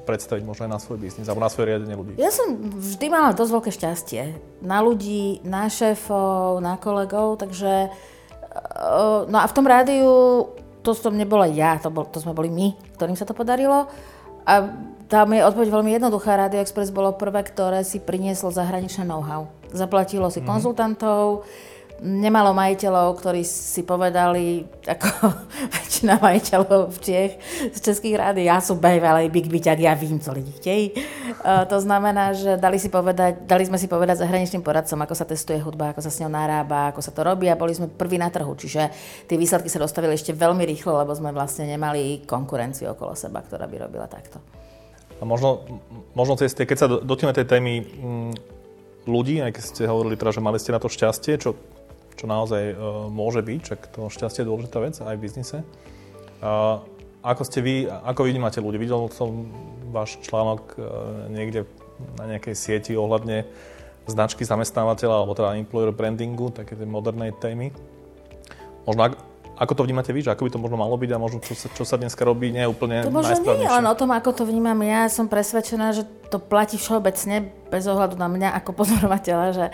predstaviť 0.06 0.46
možno 0.46 0.70
aj 0.70 0.72
na 0.78 0.80
svoj 0.82 1.02
biznis 1.02 1.26
alebo 1.26 1.42
na 1.42 1.50
svoje 1.50 1.74
riadenie 1.74 1.98
ľudí? 1.98 2.14
Ja 2.22 2.30
som 2.30 2.62
vždy 2.62 3.06
mala 3.10 3.34
dosť 3.34 3.52
veľké 3.58 3.72
šťastie. 3.74 4.22
Na 4.62 4.86
ľudí, 4.86 5.42
na 5.42 5.66
šéfov, 5.66 6.62
na 6.62 6.78
kolegov, 6.78 7.42
takže... 7.42 7.90
Eh, 7.90 9.20
no 9.26 9.38
a 9.42 9.46
v 9.50 9.56
tom 9.58 9.66
rádiu 9.66 10.10
to 10.86 10.94
som 10.94 11.14
nebola 11.14 11.50
ja, 11.50 11.78
to, 11.82 11.90
bol, 11.90 12.06
to 12.06 12.22
sme 12.22 12.38
boli 12.38 12.54
my, 12.54 12.74
ktorým 12.98 13.18
sa 13.18 13.26
to 13.26 13.34
podarilo. 13.34 13.90
A 14.46 14.54
tam 15.10 15.34
je 15.34 15.46
odpoveď 15.46 15.70
veľmi 15.70 15.92
jednoduchá. 15.98 16.38
Radio 16.38 16.62
Express 16.62 16.94
bolo 16.94 17.14
prvé, 17.14 17.46
ktoré 17.46 17.82
si 17.86 18.02
prinieslo 18.02 18.50
zahraničné 18.50 19.06
know-how. 19.06 19.50
Zaplatilo 19.72 20.28
si 20.30 20.40
mm-hmm. 20.40 20.52
konzultantov, 20.52 21.48
nemalo 22.02 22.50
majiteľov, 22.58 23.14
ktorí 23.22 23.46
si 23.46 23.86
povedali, 23.86 24.66
ako 24.90 25.08
väčšina 25.78 26.18
majiteľov 26.18 26.90
v 26.90 26.98
Čech, 26.98 27.32
z 27.70 27.80
českých 27.80 28.18
rády, 28.18 28.50
ja 28.50 28.58
som 28.58 28.82
bývalý 28.82 29.30
big 29.30 29.46
byťak, 29.46 29.78
ja 29.78 29.94
vím, 29.94 30.18
co 30.18 30.34
lidi 30.34 30.52
chtějí. 30.52 30.86
Uh, 30.92 31.66
to 31.70 31.78
znamená, 31.78 32.34
že 32.34 32.58
dali, 32.58 32.82
si 32.82 32.90
povedať, 32.90 33.46
dali 33.46 33.70
sme 33.70 33.78
si 33.78 33.86
povedať 33.86 34.26
zahraničným 34.26 34.66
poradcom, 34.66 34.98
ako 34.98 35.14
sa 35.14 35.30
testuje 35.30 35.62
hudba, 35.62 35.94
ako 35.94 36.02
sa 36.02 36.10
s 36.10 36.20
ňou 36.26 36.34
narába, 36.34 36.90
ako 36.90 37.06
sa 37.06 37.14
to 37.14 37.22
robí 37.22 37.46
a 37.50 37.56
boli 37.56 37.78
sme 37.78 37.86
prví 37.86 38.18
na 38.18 38.34
trhu. 38.34 38.50
Čiže 38.58 38.90
tie 39.30 39.38
výsledky 39.38 39.70
sa 39.70 39.78
dostavili 39.78 40.18
ešte 40.18 40.34
veľmi 40.34 40.66
rýchlo, 40.66 40.98
lebo 40.98 41.14
sme 41.14 41.30
vlastne 41.30 41.70
nemali 41.70 42.26
konkurenciu 42.26 42.98
okolo 42.98 43.14
seba, 43.14 43.46
ktorá 43.46 43.70
by 43.70 43.78
robila 43.78 44.10
takto. 44.10 44.42
A 45.22 45.24
možno, 45.26 45.62
možno 46.18 46.34
tie, 46.34 46.50
keď 46.50 46.78
sa 46.82 46.90
dotkneme 46.90 47.30
tej 47.38 47.46
témy 47.46 47.74
mm, 47.86 48.61
ľudí, 49.06 49.42
aj 49.42 49.52
keď 49.58 49.64
ste 49.64 49.90
hovorili 49.90 50.18
teda, 50.18 50.36
že 50.36 50.42
mali 50.46 50.58
ste 50.62 50.76
na 50.76 50.82
to 50.82 50.90
šťastie, 50.92 51.38
čo, 51.42 51.58
čo 52.18 52.26
naozaj 52.30 52.64
uh, 52.74 53.08
môže 53.10 53.42
byť, 53.42 53.60
čak 53.62 53.80
to 53.94 54.10
šťastie 54.10 54.46
je 54.46 54.50
dôležitá 54.50 54.78
vec 54.82 54.96
aj 55.02 55.16
v 55.18 55.24
biznise. 55.24 55.58
Uh, 56.42 56.82
ako 57.22 57.42
ste 57.46 57.60
vy, 57.62 57.76
ako 57.86 58.26
vnímate 58.26 58.62
ľudí? 58.62 58.82
Videl 58.82 59.10
som 59.14 59.50
váš 59.94 60.18
článok 60.26 60.62
uh, 60.78 60.86
niekde 61.30 61.70
na 62.18 62.26
nejakej 62.26 62.56
sieti 62.58 62.94
ohľadne 62.98 63.46
značky 64.10 64.42
zamestnávateľa, 64.42 65.16
alebo 65.22 65.38
teda 65.38 65.58
employer 65.62 65.94
brandingu, 65.94 66.50
také 66.50 66.74
tej 66.74 66.90
modernej 66.90 67.38
témy. 67.38 67.70
Možno 68.90 69.14
ako 69.58 69.74
to 69.78 69.86
vnímate 69.86 70.10
vy, 70.10 70.26
že 70.26 70.34
ako 70.34 70.48
by 70.48 70.52
to 70.54 70.60
možno 70.60 70.78
malo 70.80 70.96
byť 70.98 71.10
a 71.14 71.18
možno 71.22 71.38
čo 71.44 71.54
sa, 71.54 71.68
čo 71.70 71.84
sa 71.86 71.96
dneska 72.00 72.26
robí, 72.26 72.50
nie 72.50 72.66
je 72.66 72.70
úplne 72.72 73.06
To 73.06 73.14
možno 73.14 73.36
nie 73.56 73.70
len 73.70 73.86
o 73.86 73.96
tom, 73.96 74.10
ako 74.10 74.42
to 74.42 74.44
vnímam 74.48 74.80
ja. 74.82 75.06
Som 75.12 75.30
presvedčená, 75.30 75.94
že 75.94 76.08
to 76.34 76.42
platí 76.42 76.82
všeobecne, 76.82 77.52
bez 77.70 77.86
ohľadu 77.86 78.18
na 78.18 78.32
mňa 78.32 78.50
ako 78.64 78.72
pozorovateľa, 78.74 79.48
že 79.54 79.66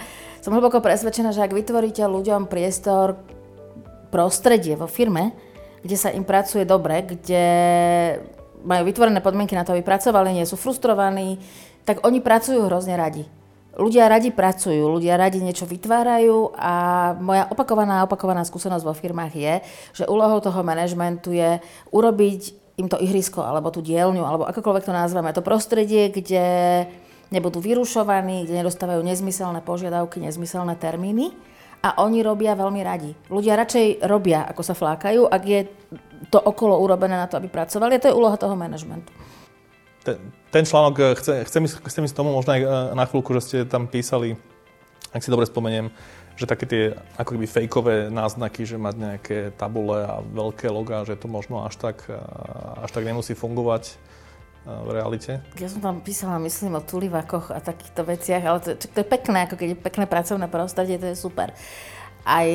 som 0.43 0.51
hlboko 0.51 0.83
presvedčená, 0.83 1.31
že 1.31 1.43
ak 1.45 1.55
vytvoríte 1.55 2.03
ľuďom 2.03 2.51
priestor, 2.51 3.15
prostredie 4.07 4.79
vo 4.79 4.87
firme, 4.87 5.35
kde 5.83 5.95
sa 5.99 6.09
im 6.11 6.23
pracuje 6.23 6.63
dobre, 6.63 7.03
kde 7.03 7.43
majú 8.63 8.87
vytvorené 8.87 9.19
podmienky 9.19 9.53
na 9.53 9.67
to, 9.67 9.75
aby 9.75 9.83
pracovali, 9.83 10.35
nie 10.35 10.47
sú 10.47 10.55
frustrovaní, 10.55 11.37
tak 11.83 12.03
oni 12.03 12.19
pracujú 12.23 12.67
hrozne 12.67 12.95
radi 12.99 13.27
ľudia 13.77 14.09
radi 14.09 14.33
pracujú, 14.33 14.97
ľudia 14.97 15.15
radi 15.15 15.39
niečo 15.39 15.69
vytvárajú 15.69 16.57
a 16.57 16.73
moja 17.21 17.45
opakovaná 17.53 18.03
opakovaná 18.03 18.41
skúsenosť 18.41 18.83
vo 18.83 18.97
firmách 18.97 19.33
je, 19.37 19.53
že 20.01 20.09
úlohou 20.09 20.41
toho 20.41 20.65
manažmentu 20.65 21.31
je 21.31 21.61
urobiť 21.93 22.41
im 22.77 22.85
to 22.89 23.01
ihrisko, 23.01 23.41
alebo 23.41 23.73
tú 23.73 23.81
dielňu, 23.81 24.21
alebo 24.21 24.45
akokoľvek 24.45 24.85
to 24.85 24.93
nazveme, 24.93 25.33
to 25.33 25.41
prostredie, 25.41 26.13
kde 26.13 26.45
nebudú 27.33 27.57
vyrušovaní, 27.57 28.45
kde 28.45 28.61
nedostávajú 28.61 29.01
nezmyselné 29.01 29.65
požiadavky, 29.65 30.21
nezmyselné 30.21 30.77
termíny 30.77 31.33
a 31.81 32.01
oni 32.05 32.21
robia 32.21 32.53
veľmi 32.53 32.81
radi. 32.85 33.11
Ľudia 33.33 33.57
radšej 33.57 34.05
robia, 34.05 34.45
ako 34.45 34.61
sa 34.61 34.77
flákajú, 34.77 35.25
ak 35.25 35.43
je 35.45 35.61
to 36.29 36.37
okolo 36.37 36.77
urobené 36.77 37.17
na 37.17 37.25
to, 37.25 37.41
aby 37.41 37.49
pracovali 37.49 37.97
a 37.97 38.01
to 38.01 38.09
je 38.13 38.17
úloha 38.17 38.37
toho 38.37 38.53
manažmentu 38.53 39.09
ten, 40.07 40.17
ten 40.51 40.63
článok, 40.63 40.95
eh, 40.99 41.15
chce, 41.19 41.33
chcem, 41.43 41.63
chcem 41.67 42.03
ísť 42.07 42.15
tomu 42.15 42.31
možno 42.31 42.55
aj 42.55 42.61
eh, 42.63 42.69
na 42.95 43.03
chvíľku, 43.03 43.35
že 43.35 43.41
ste 43.43 43.57
tam 43.67 43.91
písali, 43.91 44.39
ak 45.11 45.19
si 45.19 45.27
dobre 45.27 45.43
spomeniem, 45.43 45.91
že 46.39 46.47
také 46.47 46.65
tie 46.69 46.83
ako 47.17 47.35
keby 47.35 47.47
fejkové 47.49 47.95
náznaky, 48.13 48.63
že 48.63 48.77
mať 48.79 48.95
nejaké 48.95 49.37
tabule 49.57 50.05
a 50.05 50.21
veľké 50.21 50.69
logá, 50.69 51.01
že 51.03 51.17
to 51.17 51.27
možno 51.27 51.67
až 51.67 51.75
tak, 51.75 52.07
eh, 52.07 52.15
až 52.79 52.89
tak 52.95 53.03
nemusí 53.03 53.35
fungovať 53.35 53.99
v 54.67 54.99
realite? 54.99 55.39
Ja 55.63 55.71
som 55.71 55.79
tam 55.79 56.03
písala, 56.03 56.43
myslím, 56.43 56.75
o 56.75 56.83
tulivakoch 56.83 57.55
a 57.55 57.63
takýchto 57.63 58.03
veciach, 58.03 58.43
ale 58.43 58.59
to, 58.59 58.75
to 58.75 58.99
je 58.99 59.07
pekné, 59.07 59.47
ako 59.47 59.55
keď 59.55 59.67
je 59.71 59.79
pekné 59.79 60.03
pracovné 60.11 60.51
prostredie, 60.51 60.99
to 60.99 61.07
je 61.07 61.15
super. 61.15 61.55
Aj, 62.27 62.49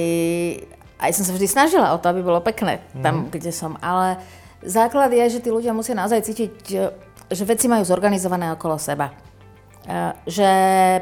aj 1.01 1.11
som 1.17 1.25
sa 1.25 1.33
vždy 1.33 1.49
snažila 1.49 1.97
o 1.97 1.97
to, 1.97 2.13
aby 2.13 2.21
bolo 2.21 2.45
pekné 2.45 2.85
tam, 3.01 3.25
mm. 3.25 3.29
kde 3.33 3.49
som, 3.49 3.81
ale 3.81 4.21
základ 4.63 5.11
je, 5.13 5.39
že 5.39 5.43
tí 5.45 5.51
ľudia 5.51 5.75
musia 5.77 5.99
naozaj 5.99 6.25
cítiť 6.27 6.55
že 7.33 7.49
veci 7.49 7.67
majú 7.67 7.83
zorganizované 7.83 8.53
okolo 8.53 8.77
seba. 8.77 9.17
Že 10.29 10.51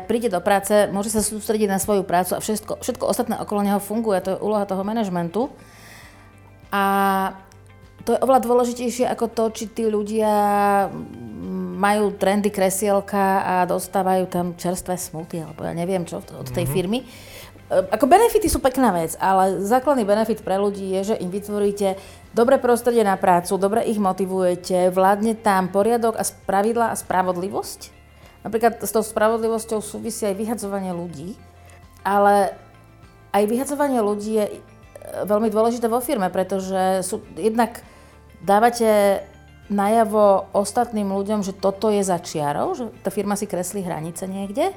príde 0.09 0.33
do 0.33 0.41
práce, 0.41 0.73
môže 0.89 1.13
sa 1.13 1.21
sústrediť 1.21 1.69
na 1.69 1.83
svoju 1.83 2.07
prácu 2.07 2.39
a 2.39 2.41
všetko, 2.41 2.81
všetko 2.81 3.05
ostatné 3.05 3.35
okolo 3.37 3.61
neho 3.67 3.83
funguje, 3.83 4.23
to 4.25 4.31
je 4.39 4.43
úloha 4.43 4.65
toho 4.65 4.87
manažmentu. 4.87 5.53
A 6.73 6.85
to 8.07 8.17
je 8.17 8.23
oveľa 8.25 8.41
dôležitejšie 8.47 9.05
ako 9.11 9.27
to, 9.29 9.45
či 9.53 9.65
tí 9.69 9.85
ľudia 9.85 10.33
majú 11.77 12.17
trendy 12.17 12.49
kresielka 12.49 13.45
a 13.45 13.55
dostávajú 13.69 14.25
tam 14.31 14.57
čerstvé 14.57 14.97
smuty, 14.97 15.45
alebo 15.45 15.67
ja 15.67 15.77
neviem 15.77 16.09
čo 16.09 16.23
od 16.23 16.49
tej 16.49 16.65
mm-hmm. 16.65 16.73
firmy. 16.73 17.05
Ako 17.71 18.11
benefity 18.11 18.51
sú 18.51 18.59
pekná 18.59 18.91
vec, 18.91 19.15
ale 19.23 19.63
základný 19.63 20.03
benefit 20.03 20.43
pre 20.43 20.59
ľudí 20.59 20.91
je, 20.99 21.15
že 21.15 21.21
im 21.23 21.31
vytvoríte 21.31 22.01
dobré 22.35 22.59
prostredie 22.59 23.03
na 23.03 23.19
prácu, 23.19 23.59
dobre 23.59 23.87
ich 23.87 23.99
motivujete, 23.99 24.91
vládne 24.91 25.39
tam 25.39 25.71
poriadok 25.71 26.19
a 26.19 26.25
spravidla 26.25 26.95
a 26.95 26.99
spravodlivosť. 26.99 27.81
Napríklad 28.47 28.81
s 28.81 28.91
tou 28.95 29.05
spravodlivosťou 29.05 29.85
súvisí 29.85 30.25
aj 30.25 30.37
vyhadzovanie 30.39 30.97
ľudí, 30.97 31.37
ale 32.01 32.57
aj 33.37 33.45
vyhadzovanie 33.45 34.01
ľudí 34.01 34.33
je 34.41 34.47
e, 34.49 34.53
veľmi 35.29 35.53
dôležité 35.53 35.87
vo 35.87 36.01
firme, 36.01 36.33
pretože 36.33 37.05
sú, 37.05 37.21
jednak 37.37 37.85
dávate 38.41 39.21
najavo 39.69 40.51
ostatným 40.57 41.13
ľuďom, 41.13 41.47
že 41.47 41.55
toto 41.55 41.93
je 41.93 42.03
za 42.03 42.19
čiarou, 42.19 42.75
že 42.75 42.91
tá 43.05 43.13
firma 43.13 43.37
si 43.39 43.47
kreslí 43.47 43.85
hranice 43.87 44.27
niekde 44.27 44.73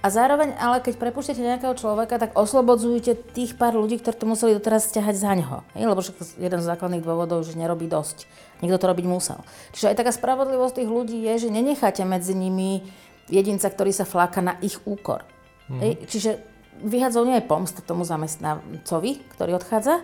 a 0.00 0.08
zároveň, 0.08 0.56
ale 0.56 0.80
keď 0.80 0.96
prepúšťate 0.96 1.44
nejakého 1.44 1.76
človeka, 1.76 2.16
tak 2.16 2.32
oslobodzujete 2.32 3.36
tých 3.36 3.52
pár 3.60 3.76
ľudí, 3.76 4.00
ktorí 4.00 4.16
to 4.16 4.24
museli 4.24 4.56
doteraz 4.56 4.88
stiahať 4.88 5.16
za 5.20 5.32
ňoho. 5.36 5.60
Lebo 5.76 6.00
však 6.00 6.40
jeden 6.40 6.60
z 6.64 6.70
základných 6.72 7.04
dôvodov, 7.04 7.44
že 7.44 7.52
nerobí 7.52 7.84
dosť. 7.84 8.24
Niekto 8.64 8.80
to 8.80 8.90
robiť 8.96 9.04
musel. 9.04 9.44
Čiže 9.76 9.92
aj 9.92 9.96
taká 10.00 10.12
spravodlivosť 10.16 10.80
tých 10.80 10.88
ľudí 10.88 11.20
je, 11.28 11.44
že 11.44 11.48
nenecháte 11.52 12.00
medzi 12.08 12.32
nimi 12.32 12.80
jedinca, 13.28 13.68
ktorý 13.68 13.92
sa 13.92 14.08
fláka 14.08 14.40
na 14.40 14.56
ich 14.64 14.80
úkor. 14.88 15.20
Mm. 15.68 16.08
Čiže 16.08 16.40
vyhadzov 16.80 17.28
nie 17.28 17.36
je 17.36 17.44
pomsta 17.44 17.84
tomu 17.84 18.08
zamestnancovi, 18.08 19.20
ktorý 19.36 19.60
odchádza, 19.60 20.00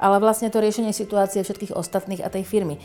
ale 0.00 0.16
vlastne 0.16 0.48
to 0.48 0.64
riešenie 0.64 0.96
situácie 0.96 1.44
všetkých 1.44 1.76
ostatných 1.76 2.24
a 2.24 2.32
tej 2.32 2.48
firmy. 2.48 2.80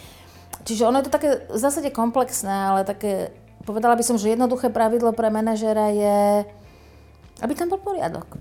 Čiže 0.68 0.84
ono 0.84 1.00
je 1.00 1.08
to 1.08 1.16
také 1.16 1.48
v 1.48 1.60
zásade 1.60 1.90
komplexné, 1.96 2.52
ale 2.52 2.84
také 2.84 3.34
povedala 3.62 3.96
by 3.98 4.04
som, 4.04 4.18
že 4.18 4.34
jednoduché 4.34 4.74
pravidlo 4.74 5.14
pre 5.14 5.30
manažera 5.30 5.94
je, 5.94 6.46
aby 7.42 7.54
tam 7.54 7.70
bol 7.70 7.82
poriadok. 7.82 8.38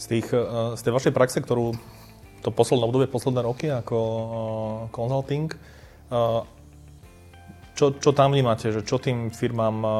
Z, 0.00 0.04
tých, 0.08 0.28
eh, 0.32 0.76
z 0.76 0.80
tej 0.80 0.92
vašej 0.92 1.12
praxe, 1.12 1.38
ktorú 1.44 1.76
to 2.40 2.48
posledné 2.48 2.84
obdobie, 2.88 3.06
posledné 3.06 3.40
roky 3.44 3.68
ako 3.68 3.98
konzulting, 4.96 5.52
eh, 5.52 6.14
uh, 6.16 6.42
čo, 7.76 7.96
čo 7.96 8.12
tam 8.12 8.36
vnímate, 8.36 8.72
že 8.76 8.84
čo 8.84 9.00
tým 9.00 9.32
firmám 9.32 9.76
uh, 9.80 9.92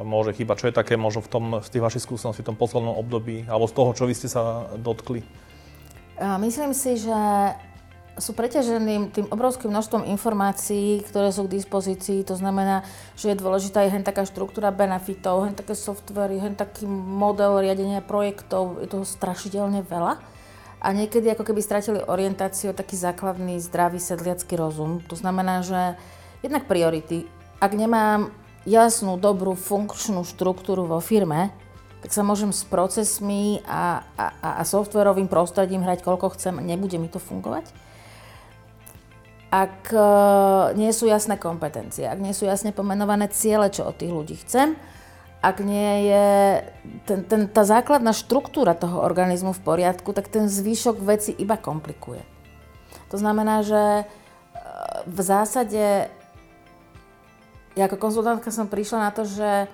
môže 0.00 0.32
chýbať? 0.32 0.56
Čo 0.64 0.68
je 0.72 0.78
také 0.80 0.94
možno 0.96 1.20
v 1.20 1.28
tom, 1.28 1.44
z 1.60 1.68
tých 1.68 1.84
vašich 1.84 2.04
skúseností 2.08 2.40
v 2.40 2.52
tom 2.52 2.56
poslednom 2.56 2.96
období, 2.96 3.44
alebo 3.52 3.68
z 3.68 3.74
toho, 3.76 3.92
čo 3.92 4.08
vy 4.08 4.16
ste 4.16 4.32
sa 4.32 4.64
dotkli? 4.80 5.20
Myslím 6.40 6.72
si, 6.72 6.96
že 6.96 7.12
sú 8.20 8.36
preťažení 8.36 9.08
tým 9.08 9.24
obrovským 9.32 9.72
množstvom 9.72 10.04
informácií, 10.04 11.00
ktoré 11.08 11.32
sú 11.32 11.48
k 11.48 11.56
dispozícii. 11.56 12.20
To 12.28 12.36
znamená, 12.36 12.84
že 13.16 13.32
je 13.32 13.40
dôležitá 13.40 13.88
aj 13.88 13.92
hen 13.92 14.04
taká 14.04 14.28
štruktúra 14.28 14.68
benefitov, 14.68 15.48
hen 15.48 15.56
také 15.56 15.72
softvery, 15.72 16.36
hen 16.36 16.52
taký 16.52 16.84
model 16.88 17.64
riadenia 17.64 18.04
projektov. 18.04 18.84
Je 18.84 18.88
toho 18.92 19.08
strašidelne 19.08 19.80
veľa. 19.88 20.20
A 20.82 20.86
niekedy 20.92 21.32
ako 21.32 21.46
keby 21.46 21.64
stratili 21.64 22.04
orientáciu, 22.04 22.76
taký 22.76 23.00
základný 23.00 23.56
zdravý 23.62 24.02
sedliacký 24.02 24.60
rozum. 24.60 25.00
To 25.08 25.16
znamená, 25.16 25.64
že 25.64 25.96
jednak 26.44 26.68
priority. 26.68 27.24
Ak 27.62 27.72
nemám 27.72 28.34
jasnú, 28.68 29.16
dobrú, 29.16 29.56
funkčnú 29.56 30.26
štruktúru 30.26 30.84
vo 30.84 31.00
firme, 31.00 31.54
tak 32.02 32.10
sa 32.10 32.26
môžem 32.26 32.50
s 32.50 32.66
procesmi 32.66 33.62
a, 33.62 34.02
a, 34.18 34.58
a 34.58 34.62
softverovým 34.66 35.30
prostredím 35.30 35.86
hrať 35.86 36.02
koľko 36.02 36.34
chcem, 36.34 36.58
nebude 36.58 36.98
mi 36.98 37.06
to 37.06 37.22
fungovať 37.22 37.91
ak 39.52 39.92
e, 39.92 40.08
nie 40.80 40.88
sú 40.96 41.04
jasné 41.04 41.36
kompetencie, 41.36 42.08
ak 42.08 42.16
nie 42.24 42.32
sú 42.32 42.48
jasne 42.48 42.72
pomenované 42.72 43.28
ciele, 43.28 43.68
čo 43.68 43.84
od 43.84 44.00
tých 44.00 44.12
ľudí 44.12 44.40
chcem 44.40 44.72
ak 45.42 45.58
nie 45.58 46.06
je 46.06 46.26
ten, 47.02 47.26
ten, 47.26 47.50
tá 47.50 47.66
základná 47.66 48.14
štruktúra 48.14 48.78
toho 48.78 49.02
organizmu 49.02 49.50
v 49.50 49.64
poriadku, 49.66 50.14
tak 50.14 50.30
ten 50.30 50.46
zvyšok 50.46 51.02
veci 51.02 51.34
iba 51.34 51.58
komplikuje. 51.58 52.22
To 53.10 53.18
znamená, 53.18 53.66
že 53.66 53.82
e, 53.82 54.04
v 55.10 55.18
zásade 55.18 56.06
ja 57.74 57.84
ako 57.90 57.98
konzultantka 57.98 58.54
som 58.54 58.70
prišla 58.70 58.98
na 59.02 59.10
to, 59.10 59.26
že 59.26 59.66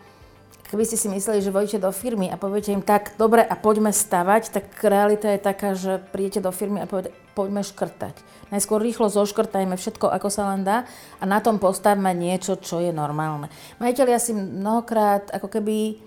keby 0.68 0.84
ste 0.84 1.00
si 1.00 1.08
mysleli, 1.08 1.40
že 1.40 1.50
vojdete 1.50 1.80
do 1.80 1.90
firmy 1.90 2.28
a 2.28 2.36
poviete 2.36 2.70
im 2.70 2.84
tak, 2.84 3.16
dobre 3.16 3.40
a 3.40 3.54
poďme 3.56 3.90
stavať, 3.90 4.42
tak 4.52 4.64
realita 4.84 5.32
je 5.32 5.40
taká, 5.40 5.72
že 5.72 5.98
prídete 6.12 6.44
do 6.44 6.52
firmy 6.52 6.84
a 6.84 6.86
poviete, 6.86 7.12
poďme 7.32 7.64
škrtať. 7.64 8.14
Najskôr 8.52 8.82
rýchlo 8.82 9.08
zoškrtajme 9.08 9.76
všetko, 9.78 10.10
ako 10.10 10.28
sa 10.28 10.52
len 10.52 10.66
dá 10.66 10.84
a 11.20 11.24
na 11.24 11.38
tom 11.38 11.62
postavme 11.62 12.12
niečo, 12.12 12.60
čo 12.60 12.80
je 12.82 12.92
normálne. 12.92 13.48
Majiteľi 13.80 14.12
asi 14.12 14.32
mnohokrát 14.36 15.32
ako 15.32 15.48
keby 15.48 16.00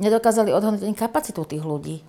nedokázali 0.00 0.50
odhodnotiť 0.50 0.86
ani 0.88 0.96
kapacitu 0.96 1.44
tých 1.44 1.62
ľudí. 1.62 2.00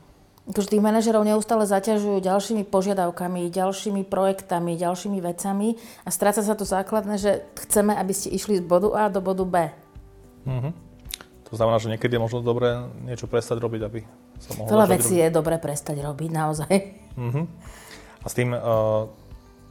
Akože 0.44 0.76
tých 0.76 0.84
manažerov 0.84 1.24
neustále 1.24 1.64
zaťažujú 1.64 2.20
ďalšími 2.20 2.68
požiadavkami, 2.68 3.48
ďalšími 3.48 4.04
projektami, 4.04 4.76
ďalšími 4.76 5.20
vecami 5.24 5.80
a 6.04 6.10
stráca 6.12 6.44
sa 6.44 6.52
to 6.52 6.68
základné, 6.68 7.16
že 7.16 7.32
chceme, 7.64 7.96
aby 7.96 8.12
ste 8.12 8.28
išli 8.28 8.60
z 8.60 8.64
bodu 8.64 8.92
A 8.92 9.08
do 9.08 9.24
bodu 9.24 9.48
B. 9.48 9.56
Mm-hmm. 10.44 10.93
To 11.54 11.62
znamená, 11.62 11.78
že 11.78 11.94
niekedy 11.94 12.18
je 12.18 12.22
možno 12.26 12.42
dobré 12.42 12.82
niečo 13.06 13.30
prestať 13.30 13.62
robiť, 13.62 13.82
aby 13.86 14.02
sa 14.42 14.58
mohlo 14.58 14.74
Veľa 14.74 14.90
vecí 14.90 15.22
robiť. 15.22 15.22
je 15.22 15.30
dobré 15.30 15.56
prestať 15.62 16.02
robiť, 16.02 16.30
naozaj. 16.34 16.74
Uh-huh. 17.14 17.46
A 18.18 18.26
s 18.26 18.34
tým, 18.34 18.58
uh, 18.58 19.06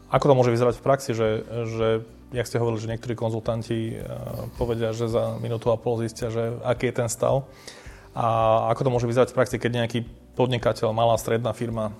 ako 0.06 0.24
to 0.30 0.34
môže 0.38 0.54
vyzerať 0.54 0.78
v 0.78 0.84
praxi, 0.86 1.10
že, 1.10 1.42
že 1.66 2.06
jak 2.30 2.46
ste 2.46 2.62
hovorili, 2.62 2.86
že 2.86 2.90
niektorí 2.94 3.18
konzultanti 3.18 3.98
uh, 3.98 4.46
povedia, 4.54 4.94
že 4.94 5.10
za 5.10 5.34
minútu 5.42 5.74
a 5.74 5.76
pol 5.76 5.98
zistia, 5.98 6.30
že 6.30 6.54
aký 6.62 6.94
je 6.94 7.02
ten 7.02 7.10
stav. 7.10 7.50
A 8.14 8.70
ako 8.70 8.86
to 8.86 8.94
môže 8.94 9.10
vyzerať 9.10 9.34
v 9.34 9.42
praxi, 9.42 9.58
keď 9.58 9.82
nejaký 9.82 10.06
podnikateľ, 10.38 10.94
malá 10.94 11.18
stredná 11.18 11.50
firma 11.50 11.90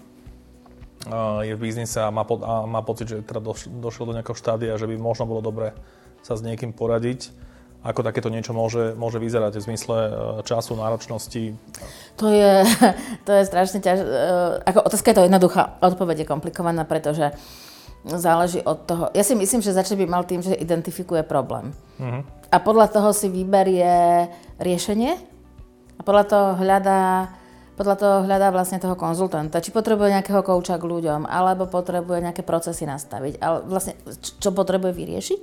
uh, 1.11 1.43
je 1.43 1.59
v 1.59 1.63
biznise 1.63 1.99
a 1.99 2.15
má, 2.15 2.23
po, 2.23 2.39
a 2.39 2.71
má 2.71 2.87
pocit, 2.87 3.11
že 3.11 3.19
teda 3.27 3.43
došiel 3.83 4.07
do 4.07 4.15
nejakého 4.15 4.39
štádia, 4.39 4.79
že 4.79 4.87
by 4.87 4.95
možno 4.95 5.27
bolo 5.27 5.43
dobre 5.43 5.75
sa 6.23 6.39
s 6.39 6.47
niekým 6.47 6.71
poradiť 6.71 7.51
ako 7.83 8.01
takéto 8.07 8.31
niečo 8.31 8.55
môže, 8.55 8.95
môže 8.95 9.19
vyzerať 9.19 9.59
v 9.59 9.67
zmysle 9.67 9.97
e, 9.99 10.11
času, 10.47 10.79
náročnosti? 10.79 11.59
To 12.23 12.31
je, 12.31 12.63
to 13.27 13.31
je 13.35 13.43
strašne 13.43 13.83
ťažké. 13.83 14.07
Ako 14.71 14.87
otázka 14.87 15.11
je 15.11 15.17
to 15.19 15.27
jednoduchá, 15.27 15.63
odpoveď 15.83 16.23
je 16.23 16.31
komplikovaná, 16.31 16.87
pretože 16.87 17.35
záleží 18.07 18.63
od 18.63 18.79
toho. 18.87 19.05
Ja 19.15 19.23
si 19.23 19.35
myslím, 19.35 19.63
že 19.63 19.75
začne 19.75 19.99
by 20.03 20.07
mal 20.11 20.23
tým, 20.27 20.43
že 20.43 20.59
identifikuje 20.59 21.23
problém. 21.23 21.71
Uh-huh. 21.99 22.27
A 22.51 22.57
podľa 22.59 22.91
toho 22.91 23.15
si 23.15 23.31
vyberie 23.31 24.27
riešenie 24.59 25.15
a 25.99 26.01
podľa 26.03 26.25
toho 26.27 26.49
hľadá 26.59 27.03
podľa 27.73 27.97
toho 27.97 28.17
hľadá 28.29 28.53
vlastne 28.53 28.77
toho 28.79 28.95
konzultanta. 28.95 29.65
Či 29.65 29.73
potrebuje 29.73 30.13
nejakého 30.13 30.45
kouča 30.45 30.77
k 30.77 30.85
ľuďom, 30.85 31.25
alebo 31.25 31.65
potrebuje 31.65 32.21
nejaké 32.21 32.45
procesy 32.45 32.85
nastaviť. 32.85 33.41
Ale 33.41 33.65
vlastne, 33.65 33.97
čo 34.21 34.53
potrebuje 34.53 34.93
vyriešiť 34.93 35.41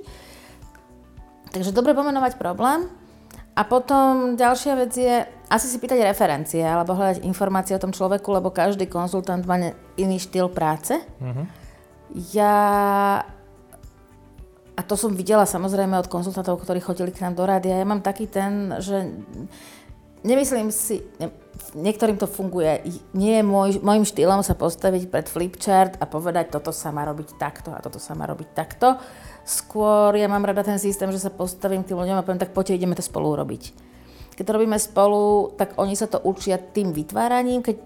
Takže 1.50 1.74
dobre 1.74 1.92
pomenovať 1.94 2.38
problém. 2.38 2.86
A 3.58 3.66
potom 3.66 4.38
ďalšia 4.38 4.72
vec 4.78 4.92
je 4.94 5.26
asi 5.50 5.66
si 5.66 5.82
pýtať 5.82 6.06
referencie 6.06 6.62
alebo 6.62 6.94
hľadať 6.94 7.26
informácie 7.26 7.74
o 7.74 7.82
tom 7.82 7.90
človeku, 7.90 8.30
lebo 8.30 8.54
každý 8.54 8.86
konzultant 8.86 9.42
má 9.42 9.74
iný 9.98 10.22
štýl 10.22 10.46
práce. 10.48 10.94
Uh-huh. 11.18 11.44
Ja 12.30 12.56
a 14.78 14.80
to 14.80 14.96
som 14.96 15.12
videla 15.12 15.44
samozrejme 15.44 15.92
od 16.00 16.08
konzultantov, 16.08 16.64
ktorí 16.64 16.80
chodili 16.80 17.12
k 17.12 17.28
nám 17.28 17.36
do 17.36 17.44
rádia. 17.44 17.76
Ja 17.76 17.84
mám 17.84 18.00
taký 18.00 18.24
ten, 18.24 18.72
že 18.80 19.12
nemyslím 20.24 20.72
si, 20.72 21.04
ne, 21.20 21.28
niektorým 21.76 22.16
to 22.16 22.24
funguje. 22.24 22.80
Nie 23.12 23.40
je 23.40 23.44
môj, 23.44 23.84
môjim 23.84 24.08
štýlom 24.08 24.40
sa 24.40 24.56
postaviť 24.56 25.12
pred 25.12 25.26
flipchart 25.28 26.00
a 26.00 26.08
povedať, 26.08 26.48
toto 26.48 26.72
sa 26.72 26.88
má 26.96 27.04
robiť 27.04 27.36
takto 27.36 27.76
a 27.76 27.84
toto 27.84 28.00
sa 28.00 28.16
má 28.16 28.24
robiť 28.24 28.48
takto 28.56 28.96
Skôr 29.50 30.14
ja 30.14 30.30
mám 30.30 30.46
rada 30.46 30.62
ten 30.62 30.78
systém, 30.78 31.10
že 31.10 31.18
sa 31.18 31.34
postavím 31.34 31.82
tým 31.82 31.98
ľuďom 31.98 32.14
a 32.14 32.22
poviem, 32.22 32.38
tak 32.38 32.54
poďte, 32.54 32.78
ideme 32.78 32.94
to 32.94 33.02
spolu 33.02 33.34
robiť. 33.34 33.74
Keď 34.38 34.44
to 34.46 34.54
robíme 34.54 34.78
spolu, 34.78 35.50
tak 35.58 35.74
oni 35.74 35.98
sa 35.98 36.06
to 36.06 36.22
učia 36.22 36.54
tým 36.54 36.94
vytváraním. 36.94 37.66
Keď, 37.66 37.76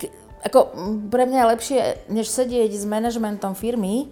ke, 0.00 0.08
ako 0.48 0.72
pre 1.12 1.28
mňa 1.28 1.38
je 1.44 1.50
lepšie, 1.52 1.78
než 2.08 2.32
sedieť 2.32 2.72
s 2.72 2.88
manažmentom 2.88 3.52
firmy 3.52 4.08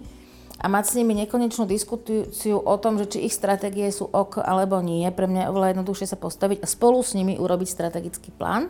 a 0.61 0.69
mať 0.69 0.93
s 0.93 0.97
nimi 1.01 1.17
nekonečnú 1.17 1.65
diskusiu 1.65 2.61
o 2.61 2.75
tom, 2.77 3.01
že 3.01 3.17
či 3.17 3.25
ich 3.25 3.33
stratégie 3.33 3.89
sú 3.89 4.05
ok 4.05 4.45
alebo 4.45 4.77
nie. 4.77 5.09
Pre 5.09 5.25
mňa 5.25 5.49
je 5.49 5.51
oveľa 5.51 5.67
jednoduchšie 5.73 6.13
sa 6.13 6.17
postaviť 6.21 6.61
a 6.61 6.69
spolu 6.69 7.01
s 7.01 7.17
nimi 7.17 7.41
urobiť 7.41 7.67
strategický 7.73 8.29
plán 8.37 8.69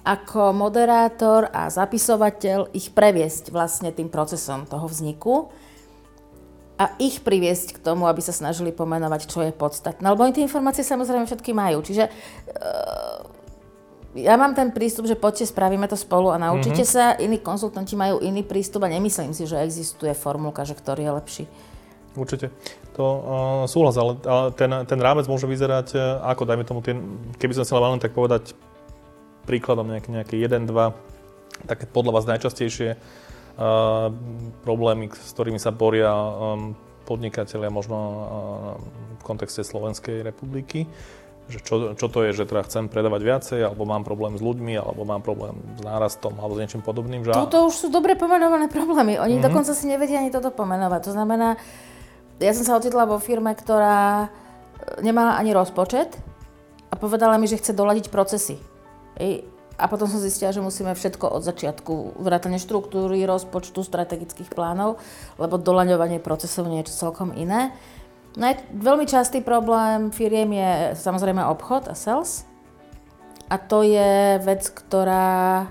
ako 0.00 0.56
moderátor 0.56 1.52
a 1.52 1.68
zapisovateľ 1.68 2.72
ich 2.72 2.88
previesť 2.92 3.52
vlastne 3.52 3.92
tým 3.92 4.08
procesom 4.08 4.64
toho 4.64 4.88
vzniku 4.88 5.52
a 6.80 6.96
ich 6.96 7.20
priviesť 7.20 7.76
k 7.76 7.82
tomu, 7.84 8.08
aby 8.08 8.24
sa 8.24 8.32
snažili 8.32 8.72
pomenovať, 8.72 9.28
čo 9.28 9.44
je 9.44 9.52
podstatné. 9.52 10.00
Lebo 10.00 10.24
oni 10.24 10.32
tie 10.32 10.48
informácie 10.48 10.80
samozrejme 10.80 11.28
všetky 11.28 11.52
majú. 11.52 11.84
Čiže 11.84 12.08
uh, 12.08 13.20
ja 14.16 14.40
mám 14.40 14.56
ten 14.56 14.72
prístup, 14.72 15.04
že 15.04 15.12
poďte, 15.12 15.52
spravíme 15.52 15.84
to 15.84 16.00
spolu 16.00 16.32
a 16.32 16.40
naučite 16.40 16.88
mm-hmm. 16.88 16.96
sa. 17.12 17.20
Iní 17.20 17.44
konzultanti 17.44 18.00
majú 18.00 18.24
iný 18.24 18.40
prístup 18.40 18.88
a 18.88 18.92
nemyslím 18.96 19.36
si, 19.36 19.44
že 19.44 19.60
existuje 19.60 20.16
formulka, 20.16 20.64
že 20.64 20.72
ktorý 20.72 21.04
je 21.04 21.12
lepší. 21.20 21.44
Určite. 22.16 22.48
To 22.96 23.04
uh, 23.04 23.22
súhlas, 23.68 24.00
ale, 24.00 24.16
ale 24.24 24.50
ten, 24.56 24.72
ten 24.88 24.98
rámec 24.98 25.28
môže 25.28 25.44
vyzerať 25.44 25.94
uh, 25.94 26.24
ako, 26.32 26.48
dajme 26.48 26.64
tomu, 26.64 26.80
tie, 26.80 26.96
keby 27.36 27.60
som 27.60 27.62
chcel 27.68 27.76
len 27.76 28.00
tak 28.00 28.16
povedať 28.16 28.56
príkladom 29.44 29.84
nejaké, 29.84 30.08
nejaké 30.08 30.34
1, 30.40 30.64
2, 30.64 31.68
také 31.68 31.84
podľa 31.84 32.12
vás 32.16 32.24
najčastejšie 32.24 32.96
problémy, 34.64 35.12
s 35.12 35.36
ktorými 35.36 35.60
sa 35.60 35.68
boria 35.70 36.10
podnikatelia 37.04 37.68
možno 37.68 37.98
v 39.20 39.22
kontexte 39.22 39.60
Slovenskej 39.60 40.24
republiky. 40.24 40.88
Že 41.50 41.58
čo, 41.66 41.74
čo 41.98 42.06
to 42.06 42.22
je, 42.22 42.30
že 42.30 42.46
teda 42.46 42.62
chcem 42.62 42.86
predávať 42.86 43.20
viacej, 43.26 43.60
alebo 43.66 43.82
mám 43.82 44.06
problém 44.06 44.38
s 44.38 44.42
ľuďmi, 44.42 44.78
alebo 44.78 45.02
mám 45.02 45.18
problém 45.18 45.58
s 45.74 45.82
nárastom, 45.82 46.38
alebo 46.38 46.54
s 46.54 46.62
niečím 46.62 46.78
podobným. 46.78 47.26
Že... 47.26 47.34
Toto 47.34 47.66
už 47.66 47.74
sú 47.74 47.86
dobre 47.90 48.14
pomenované 48.14 48.70
problémy. 48.70 49.18
Oni 49.18 49.34
mm-hmm. 49.34 49.50
dokonca 49.50 49.74
si 49.74 49.90
nevedia 49.90 50.22
ani 50.22 50.30
toto 50.30 50.54
pomenovať. 50.54 51.10
To 51.10 51.12
znamená, 51.18 51.58
ja 52.38 52.54
som 52.54 52.62
sa 52.62 52.78
ocitla 52.78 53.02
vo 53.02 53.18
firme, 53.18 53.50
ktorá 53.50 54.30
e, 54.30 55.02
nemala 55.02 55.42
ani 55.42 55.50
rozpočet 55.50 56.14
a 56.86 56.94
povedala 56.94 57.34
mi, 57.34 57.50
že 57.50 57.58
chce 57.58 57.74
doladiť 57.74 58.14
procesy. 58.14 58.54
A 59.80 59.88
potom 59.88 60.04
som 60.04 60.20
zistila, 60.20 60.52
že 60.52 60.60
musíme 60.60 60.92
všetko 60.92 61.40
od 61.40 61.42
začiatku, 61.42 62.20
vrátane 62.20 62.60
štruktúry, 62.60 63.24
rozpočtu, 63.24 63.80
strategických 63.80 64.52
plánov, 64.52 65.00
lebo 65.40 65.56
dolaňovanie 65.56 66.20
procesov 66.20 66.68
nie 66.68 66.84
je 66.84 66.92
celkom 66.92 67.32
iné. 67.32 67.72
No 68.36 68.46
veľmi 68.70 69.08
častý 69.08 69.40
problém 69.40 70.12
firiem 70.14 70.52
je 70.54 70.70
samozrejme 71.00 71.42
obchod 71.50 71.90
a 71.90 71.98
sales. 71.98 72.46
A 73.50 73.58
to 73.58 73.82
je 73.82 74.38
vec, 74.46 74.62
ktorá 74.70 75.66
e, 75.66 75.68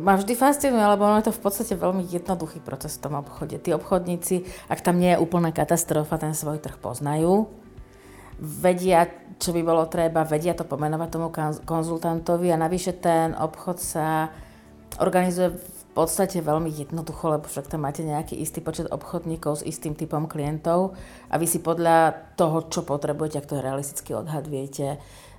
ma 0.00 0.16
vždy 0.16 0.32
fascinuje, 0.32 0.80
lebo 0.80 1.04
ono 1.04 1.20
je 1.20 1.28
to 1.28 1.36
v 1.36 1.42
podstate 1.44 1.74
veľmi 1.76 2.08
jednoduchý 2.08 2.64
proces 2.64 2.96
v 2.96 3.04
tom 3.04 3.20
obchode. 3.20 3.60
Tí 3.60 3.76
obchodníci, 3.76 4.48
ak 4.72 4.80
tam 4.80 4.96
nie 4.96 5.12
je 5.12 5.20
úplná 5.20 5.52
katastrofa, 5.52 6.16
ten 6.16 6.32
svoj 6.32 6.64
trh 6.64 6.80
poznajú 6.80 7.63
vedia, 8.44 9.08
čo 9.40 9.56
by 9.56 9.62
bolo 9.64 9.88
treba, 9.88 10.28
vedia 10.28 10.52
to 10.52 10.68
pomenovať 10.68 11.08
tomu 11.08 11.32
konzultantovi 11.64 12.52
a 12.52 12.60
navyše 12.60 12.92
ten 13.00 13.32
obchod 13.32 13.80
sa 13.80 14.28
organizuje 15.00 15.56
v 15.56 15.84
podstate 15.96 16.42
veľmi 16.42 16.68
jednoducho, 16.68 17.38
lebo 17.38 17.46
však 17.48 17.70
tam 17.70 17.86
máte 17.86 18.04
nejaký 18.04 18.36
istý 18.36 18.60
počet 18.60 18.90
obchodníkov 18.90 19.62
s 19.62 19.66
istým 19.66 19.96
typom 19.96 20.28
klientov 20.28 20.98
a 21.30 21.34
vy 21.40 21.46
si 21.48 21.62
podľa 21.62 22.14
toho, 22.34 22.66
čo 22.68 22.82
potrebujete, 22.84 23.40
ak 23.40 23.48
to 23.48 23.56
je 23.58 24.14
odhad, 24.14 24.44
viete 24.50 24.98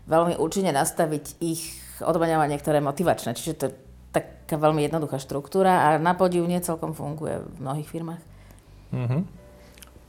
veľmi 0.10 0.40
účinne 0.40 0.72
nastaviť 0.74 1.40
ich 1.44 1.76
odmaňovanie, 2.02 2.58
ktoré 2.60 2.80
je 2.80 2.88
motivačné. 2.88 3.30
Čiže 3.36 3.54
to 3.58 3.64
je 3.70 3.74
taká 4.16 4.56
veľmi 4.56 4.86
jednoduchá 4.86 5.20
štruktúra 5.20 5.92
a 5.92 6.00
na 6.00 6.16
podiu 6.16 6.48
nie 6.48 6.62
celkom 6.64 6.96
funguje 6.96 7.44
v 7.44 7.58
mnohých 7.60 7.90
firmách. 7.90 8.22
Mm-hmm. 8.96 9.22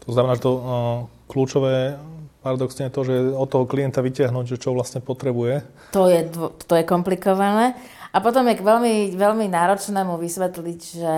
To 0.06 0.10
znamená, 0.14 0.38
že 0.38 0.46
to 0.46 0.52
uh, 0.54 0.62
kľúčové 1.26 1.98
paradoxne 2.46 2.94
to, 2.94 3.02
že 3.02 3.34
od 3.34 3.50
toho 3.50 3.66
klienta 3.66 3.98
vytiahnuť, 3.98 4.54
že 4.54 4.62
čo 4.62 4.70
vlastne 4.70 5.02
potrebuje. 5.02 5.66
To 5.90 6.06
je, 6.06 6.30
to 6.62 6.74
je 6.78 6.84
komplikované. 6.86 7.74
A 8.14 8.22
potom 8.22 8.46
je 8.46 8.62
veľmi, 8.62 9.18
veľmi 9.18 9.50
náročné 9.50 10.06
mu 10.06 10.14
vysvetliť, 10.14 10.80
že 10.80 11.16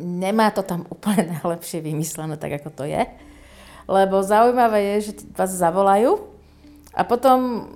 nemá 0.00 0.48
to 0.56 0.64
tam 0.64 0.88
úplne 0.88 1.28
najlepšie 1.36 1.84
vymyslené, 1.84 2.40
tak 2.40 2.56
ako 2.56 2.72
to 2.72 2.84
je. 2.88 3.04
Lebo 3.84 4.24
zaujímavé 4.24 4.96
je, 4.96 5.12
že 5.12 5.28
vás 5.36 5.52
zavolajú 5.52 6.24
a 6.96 7.04
potom 7.04 7.68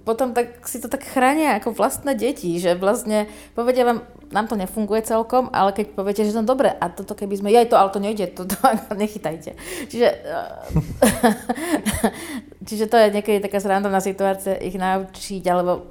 potom 0.00 0.34
tak 0.34 0.66
si 0.66 0.82
to 0.82 0.90
tak 0.90 1.04
chránia 1.04 1.58
ako 1.58 1.74
vlastné 1.74 2.14
deti, 2.18 2.56
že 2.58 2.74
vlastne 2.78 3.30
povedia 3.54 3.86
vám, 3.86 4.06
nám 4.34 4.50
to 4.50 4.58
nefunguje 4.58 5.06
celkom, 5.06 5.52
ale 5.54 5.70
keď 5.70 5.94
poviete, 5.94 6.22
že 6.26 6.34
no 6.34 6.42
dobre, 6.42 6.72
a 6.72 6.90
toto 6.90 7.14
keby 7.14 7.38
sme, 7.38 7.54
ja 7.54 7.62
to, 7.68 7.78
ale 7.78 7.94
to 7.94 8.00
nejde, 8.02 8.34
to, 8.34 8.48
to 8.48 8.56
nechytajte. 8.96 9.54
Čiže 9.92 10.08
čiže 12.68 12.90
to 12.90 12.96
je 12.98 13.14
niekedy 13.14 13.38
taká 13.44 13.60
srandovná 13.60 14.00
situácia 14.00 14.58
ich 14.58 14.74
naučiť, 14.74 15.44
alebo 15.46 15.86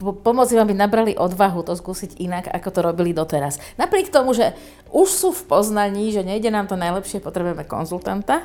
pomôcť 0.00 0.52
vám, 0.54 0.64
aby 0.68 0.74
nabrali 0.76 1.12
odvahu 1.16 1.64
to 1.64 1.72
skúsiť 1.72 2.20
inak, 2.20 2.52
ako 2.52 2.68
to 2.68 2.80
robili 2.84 3.16
doteraz. 3.16 3.56
Napriek 3.80 4.12
tomu, 4.12 4.36
že 4.36 4.52
už 4.92 5.08
sú 5.08 5.28
v 5.32 5.46
poznaní, 5.48 6.12
že 6.12 6.20
nejde 6.20 6.52
nám 6.52 6.68
to 6.68 6.76
najlepšie, 6.76 7.24
potrebujeme 7.24 7.64
konzultanta, 7.64 8.44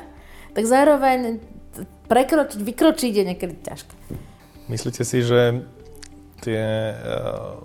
tak 0.56 0.64
zároveň 0.64 1.40
prekročiť, 2.12 2.60
vykročiť 2.60 3.12
je 3.16 3.24
niekedy 3.24 3.54
ťažké. 3.64 3.94
Myslíte 4.68 5.02
si, 5.02 5.24
že 5.24 5.64
tie 6.44 6.62
uh, 6.92 7.56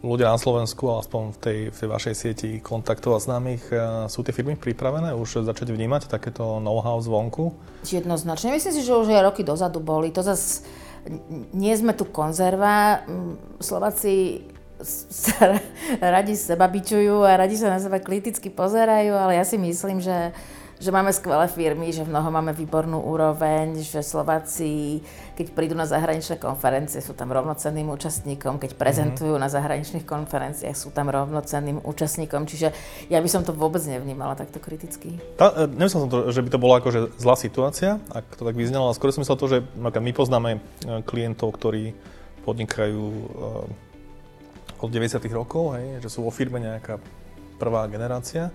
ľudia 0.00 0.32
na 0.32 0.40
Slovensku, 0.40 0.88
aspoň 0.96 1.36
v 1.36 1.38
tej, 1.38 1.58
v 1.68 1.76
tej 1.76 1.88
vašej 1.92 2.14
sieti 2.16 2.50
kontaktov 2.64 3.20
a 3.20 3.20
známych, 3.20 3.68
uh, 3.68 4.08
sú 4.08 4.24
tie 4.24 4.32
firmy 4.32 4.56
pripravené 4.56 5.12
už 5.12 5.44
začať 5.44 5.68
vnímať 5.68 6.08
takéto 6.08 6.64
know-how 6.64 6.96
zvonku? 7.04 7.52
Jednoznačne. 7.84 8.56
Myslím 8.56 8.72
si, 8.72 8.80
že 8.80 8.96
už 8.96 9.12
aj 9.12 9.28
roky 9.28 9.44
dozadu 9.44 9.84
boli. 9.84 10.08
To 10.16 10.24
zase 10.24 10.64
nie 11.52 11.72
sme 11.76 11.92
tu 11.92 12.08
konzerva. 12.08 13.04
Slováci 13.60 14.44
sa 14.84 15.60
radi 16.16 16.36
seba 16.36 16.68
bičujú 16.68 17.24
a 17.24 17.36
radi 17.36 17.56
sa 17.56 17.68
na 17.68 17.80
seba 17.80 18.00
kriticky 18.00 18.48
pozerajú, 18.48 19.12
ale 19.12 19.36
ja 19.36 19.44
si 19.44 19.60
myslím, 19.60 20.00
že 20.00 20.32
že 20.80 20.88
máme 20.88 21.12
skvelé 21.12 21.44
firmy, 21.44 21.92
že 21.92 22.08
v 22.08 22.08
mnoho 22.08 22.32
máme 22.32 22.56
výbornú 22.56 23.04
úroveň, 23.04 23.84
že 23.84 24.00
Slováci, 24.00 25.04
keď 25.36 25.52
prídu 25.52 25.76
na 25.76 25.84
zahraničné 25.84 26.40
konferencie, 26.40 27.04
sú 27.04 27.12
tam 27.12 27.28
rovnocenným 27.28 27.84
účastníkom, 27.92 28.56
keď 28.56 28.80
prezentujú 28.80 29.36
mm-hmm. 29.36 29.44
na 29.44 29.52
zahraničných 29.52 30.08
konferenciách, 30.08 30.72
sú 30.72 30.88
tam 30.88 31.12
rovnocenným 31.12 31.84
účastníkom, 31.84 32.48
čiže 32.48 32.72
ja 33.12 33.20
by 33.20 33.28
som 33.28 33.44
to 33.44 33.52
vôbec 33.52 33.84
nevnímala 33.84 34.32
takto 34.40 34.56
kriticky. 34.56 35.20
Tá, 35.36 35.52
e, 35.52 35.68
nemyslel 35.68 36.08
som 36.08 36.10
to, 36.10 36.32
že 36.32 36.40
by 36.40 36.48
to 36.48 36.58
bola 36.58 36.80
akože 36.80 37.00
zlá 37.20 37.36
situácia, 37.36 38.00
ak 38.08 38.40
to 38.40 38.48
tak 38.48 38.56
vyznelo, 38.56 38.88
ale 38.88 38.96
skôr 38.96 39.12
som 39.12 39.20
myslel 39.20 39.36
to, 39.36 39.52
že 39.52 39.58
my 39.76 40.12
poznáme 40.16 40.50
e, 40.56 40.60
klientov, 41.04 41.60
ktorí 41.60 41.92
podnikajú 42.48 43.04
e, 43.04 43.24
od 44.80 44.88
90. 44.88 45.20
rokov, 45.28 45.76
hej, 45.76 46.00
že 46.00 46.08
sú 46.08 46.24
vo 46.24 46.32
firme 46.32 46.56
nejaká 46.56 46.96
prvá 47.60 47.84
generácia 47.84 48.48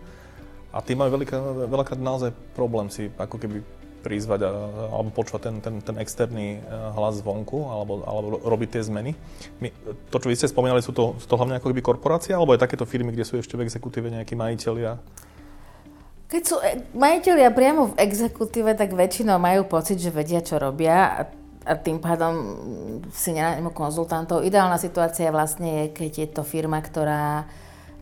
a 0.75 0.83
tí 0.83 0.91
majú 0.91 1.15
veľká, 1.15 1.71
veľakrát 1.71 1.99
naozaj 2.03 2.35
problém 2.51 2.91
si 2.91 3.07
ako 3.15 3.39
keby 3.39 3.63
prizvať 4.03 4.45
alebo 4.45 5.09
počúvať 5.09 5.41
ten, 5.49 5.55
ten, 5.63 5.75
ten 5.81 5.95
externý 5.97 6.59
e, 6.59 6.69
hlas 6.93 7.25
zvonku 7.25 7.65
alebo, 7.65 8.05
alebo 8.05 8.27
robiť 8.43 8.77
tie 8.77 8.83
zmeny. 8.85 9.17
My, 9.57 9.73
to, 10.13 10.21
čo 10.21 10.29
vy 10.29 10.37
ste 10.37 10.51
spomínali, 10.51 10.85
sú 10.85 10.93
to, 10.93 11.17
sú 11.17 11.25
to 11.25 11.39
hlavne 11.39 11.57
ako 11.57 11.73
keby 11.73 11.81
korporácie 11.81 12.37
alebo 12.37 12.53
aj 12.53 12.61
takéto 12.61 12.85
firmy, 12.85 13.09
kde 13.09 13.25
sú 13.25 13.41
ešte 13.41 13.57
v 13.57 13.65
exekutíve 13.65 14.13
nejakí 14.13 14.37
majiteľia? 14.37 15.01
Keď 16.29 16.43
sú 16.45 16.61
e, 16.61 16.85
majiteľia 16.93 17.49
priamo 17.49 17.95
v 17.95 17.97
exekutíve, 17.97 18.77
tak 18.77 18.93
väčšinou 18.93 19.41
majú 19.41 19.65
pocit, 19.65 19.97
že 19.97 20.13
vedia, 20.13 20.45
čo 20.45 20.61
robia 20.61 21.17
a, 21.17 21.21
a 21.65 21.73
tým 21.73 21.97
pádom 21.97 22.33
si 23.09 23.33
nenajmu 23.33 23.73
konzultantov. 23.73 24.45
Ideálna 24.45 24.77
situácia 24.77 25.33
vlastne 25.33 25.89
je, 25.89 25.97
keď 25.97 26.11
je 26.13 26.27
to 26.29 26.43
firma, 26.45 26.77
ktorá 26.77 27.49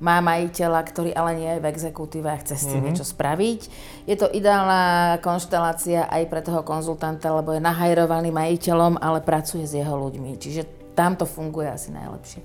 má 0.02 0.22
majiteľa, 0.24 0.82
ktorý 0.90 1.12
ale 1.14 1.32
nie 1.38 1.52
je 1.58 1.64
v 1.64 1.70
exekutíve 1.70 2.28
a 2.30 2.40
chce 2.42 2.56
s 2.56 2.66
tým 2.66 2.82
mm-hmm. 2.82 2.86
niečo 2.90 3.06
spraviť. 3.06 3.62
Je 4.10 4.16
to 4.18 4.32
ideálna 4.32 5.18
konštelácia 5.22 6.10
aj 6.10 6.24
pre 6.30 6.42
toho 6.42 6.66
konzultanta, 6.66 7.30
lebo 7.34 7.54
je 7.54 7.62
nahajrovaný 7.62 8.34
majiteľom, 8.34 8.98
ale 8.98 9.22
pracuje 9.22 9.64
s 9.68 9.78
jeho 9.78 9.94
ľuďmi. 9.94 10.38
Čiže 10.40 10.94
tam 10.94 11.18
to 11.18 11.26
funguje 11.26 11.70
asi 11.70 11.90
najlepšie. 11.90 12.42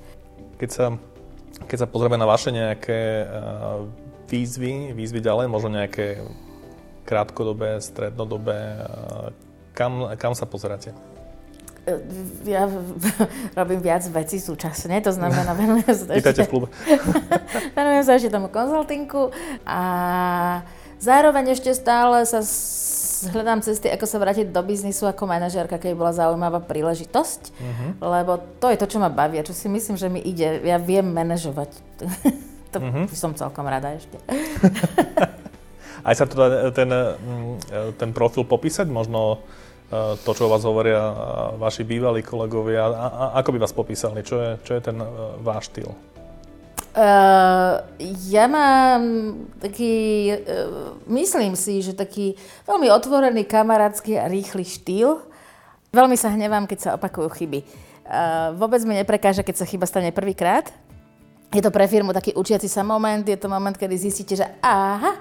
Keď 0.58 0.70
sa, 0.72 0.86
keď 1.68 1.78
sa 1.84 1.88
pozrieme 1.88 2.16
na 2.16 2.26
vaše 2.26 2.48
nejaké 2.50 3.24
uh, 3.24 3.84
výzvy, 4.26 4.96
výzvy 4.96 5.20
ďalej, 5.20 5.46
možno 5.46 5.76
nejaké 5.76 6.24
krátkodobé, 7.04 7.80
strednodobé, 7.80 8.58
uh, 8.80 9.30
kam, 9.76 10.08
kam 10.16 10.32
sa 10.32 10.48
pozeráte? 10.48 10.96
Ja 12.44 12.68
robím 13.58 13.80
viac 13.80 14.04
vecí 14.10 14.38
súčasne, 14.38 15.00
to 15.00 15.12
znamená, 15.12 15.52
venujem 15.56 15.92
sa 15.92 16.14
ešte, 16.14 16.44
v 16.44 16.50
klube. 16.50 16.66
venujem 17.78 18.02
sa 18.04 18.12
ešte 18.16 18.30
tomu 18.32 18.48
konzultinku 18.52 19.34
a 19.64 19.80
zároveň 21.00 21.56
ešte 21.56 21.72
stále 21.74 22.24
sa 22.28 22.44
hľadám 23.26 23.64
cesty, 23.66 23.90
ako 23.90 24.06
sa 24.06 24.22
vrátiť 24.22 24.54
do 24.54 24.62
biznisu 24.62 25.10
ako 25.10 25.26
manažérka, 25.26 25.82
keď 25.82 25.98
bola 25.98 26.12
zaujímavá 26.14 26.62
príležitosť, 26.62 27.40
uh-huh. 27.50 27.90
lebo 27.98 28.38
to 28.62 28.70
je 28.70 28.78
to, 28.78 28.86
čo 28.86 28.98
ma 29.02 29.10
baví 29.10 29.42
a 29.42 29.46
čo 29.46 29.56
si 29.56 29.66
myslím, 29.66 29.98
že 29.98 30.06
mi 30.06 30.22
ide. 30.22 30.62
Ja 30.62 30.78
viem 30.78 31.10
manažovať. 31.10 31.70
to 32.72 32.78
uh-huh. 32.78 33.10
som 33.10 33.34
celkom 33.34 33.66
rada 33.66 33.98
ešte. 33.98 34.14
Aj 36.06 36.14
sa 36.14 36.30
to 36.30 36.38
ten, 36.72 36.88
mm, 36.88 37.98
ten 37.98 38.10
profil 38.14 38.46
popísať, 38.46 38.86
možno 38.86 39.42
to, 40.20 40.30
čo 40.36 40.44
o 40.44 40.52
vás 40.52 40.68
hovoria 40.68 41.00
eh, 41.00 41.14
vaši 41.56 41.82
bývalí 41.84 42.20
kolegovia. 42.20 42.92
A, 42.92 43.06
a, 43.08 43.24
ako 43.40 43.56
by 43.56 43.58
vás 43.64 43.72
popísali? 43.72 44.20
Čo 44.20 44.36
je, 44.36 44.50
čo 44.60 44.72
je 44.76 44.82
ten 44.84 44.96
uh, 45.00 45.40
váš 45.40 45.72
štýl? 45.72 45.88
Uh, 46.98 47.80
ja 48.28 48.50
mám 48.50 49.02
taký, 49.62 50.28
uh, 50.34 50.98
myslím 51.08 51.56
si, 51.56 51.80
že 51.80 51.96
taký 51.96 52.36
veľmi 52.68 52.90
otvorený, 52.92 53.48
kamarátsky 53.48 54.20
a 54.20 54.28
rýchly 54.28 54.66
štýl. 54.66 55.24
Veľmi 55.88 56.20
sa 56.20 56.36
hnevám, 56.36 56.68
keď 56.68 56.78
sa 56.78 56.90
opakujú 57.00 57.32
chyby. 57.32 57.64
Uh, 58.04 58.52
vôbec 58.60 58.84
mi 58.84 58.92
neprekáža, 58.92 59.40
keď 59.40 59.64
sa 59.64 59.68
chyba 59.68 59.88
stane 59.88 60.12
prvýkrát. 60.12 60.68
Je 61.48 61.64
to 61.64 61.72
pre 61.72 61.88
firmu 61.88 62.12
taký 62.12 62.36
učiaci 62.36 62.68
sa 62.68 62.84
moment, 62.84 63.24
je 63.24 63.40
to 63.40 63.48
moment, 63.48 63.72
kedy 63.72 63.96
zistíte, 63.96 64.36
že 64.36 64.44
aha, 64.60 65.16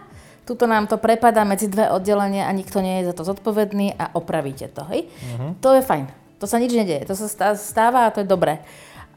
Tuto 0.47 0.63
nám 0.63 0.87
to 0.87 0.95
prepadá 0.95 1.43
medzi 1.43 1.67
dve 1.67 1.91
oddelenia 1.91 2.47
a 2.47 2.55
nikto 2.55 2.79
nie 2.79 3.03
je 3.03 3.11
za 3.11 3.13
to 3.19 3.27
zodpovedný 3.27 3.99
a 3.99 4.15
opravíte 4.15 4.71
to. 4.71 4.87
Hej? 4.87 5.11
Uh-huh. 5.11 5.51
To 5.59 5.75
je 5.75 5.83
fajn. 5.83 6.07
To 6.39 6.47
sa 6.47 6.55
nič 6.55 6.71
nedieje. 6.71 7.03
To 7.03 7.19
sa 7.19 7.51
stáva 7.59 8.07
a 8.07 8.13
to 8.15 8.23
je 8.23 8.31
dobré. 8.31 8.63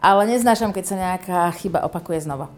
Ale 0.03 0.27
neznášam, 0.27 0.75
keď 0.75 0.85
sa 0.91 0.97
nejaká 0.99 1.39
chyba 1.55 1.87
opakuje 1.87 2.27
znova. 2.27 2.51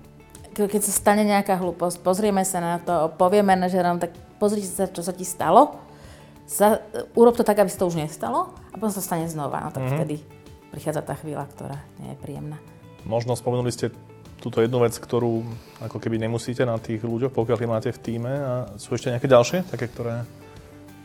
Keď 0.57 0.89
sa 0.89 0.93
stane 0.93 1.29
nejaká 1.29 1.61
hlúposť, 1.61 2.01
pozrieme 2.01 2.41
sa 2.49 2.65
na 2.65 2.75
to, 2.81 3.13
povieme 3.21 3.53
manažerom, 3.53 4.01
tak 4.01 4.17
pozrite 4.41 4.69
sa, 4.69 4.89
čo 4.89 5.05
sa 5.05 5.13
ti 5.13 5.29
stalo. 5.29 5.77
Za, 6.49 6.81
urob 7.13 7.37
to 7.37 7.45
tak, 7.45 7.61
aby 7.61 7.69
sa 7.69 7.85
to 7.85 7.89
už 7.93 8.01
nestalo 8.01 8.57
a 8.73 8.75
potom 8.81 8.93
sa 8.93 9.05
stane 9.05 9.29
znova. 9.29 9.69
No 9.69 9.69
tak 9.69 9.85
uh-huh. 9.85 10.01
vtedy 10.01 10.25
prichádza 10.73 11.05
tá 11.05 11.13
chvíľa, 11.13 11.45
ktorá 11.53 11.77
nie 12.01 12.17
je 12.17 12.19
príjemná. 12.25 12.57
Možno 13.05 13.37
spomenuli 13.37 13.69
ste 13.69 13.93
túto 14.43 14.59
jednu 14.59 14.83
vec, 14.83 14.99
ktorú 14.99 15.47
ako 15.79 16.03
keby 16.03 16.19
nemusíte 16.19 16.67
na 16.67 16.75
tých 16.83 17.07
ľuďoch, 17.07 17.31
pokiaľ 17.31 17.57
ich 17.63 17.71
máte 17.71 17.91
v 17.95 18.03
týme 18.03 18.33
a 18.35 18.53
sú 18.75 18.99
ešte 18.99 19.15
nejaké 19.15 19.31
ďalšie, 19.31 19.71
také, 19.71 19.87
ktoré... 19.87 20.27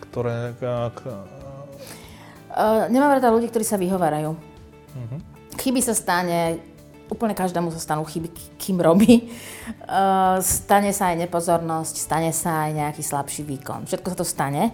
ktoré 0.10 0.58
ak... 0.58 0.98
uh, 1.06 2.90
nemám 2.90 3.22
rada 3.22 3.30
ľudí, 3.30 3.54
ktorí 3.54 3.62
sa 3.62 3.78
vyhovárajú. 3.78 4.34
Uh-huh. 4.34 5.20
Chyby 5.62 5.86
sa 5.86 5.94
stane, 5.94 6.58
úplne 7.06 7.38
každému 7.38 7.70
sa 7.70 7.78
stanú 7.78 8.02
chyby, 8.10 8.58
kým 8.58 8.82
robí. 8.82 9.30
Uh, 9.86 10.42
stane 10.42 10.90
sa 10.90 11.14
aj 11.14 11.30
nepozornosť, 11.30 11.96
stane 12.02 12.34
sa 12.34 12.66
aj 12.66 12.72
nejaký 12.74 13.06
slabší 13.06 13.46
výkon. 13.46 13.86
Všetko 13.86 14.08
sa 14.12 14.18
to 14.18 14.26
stane. 14.26 14.74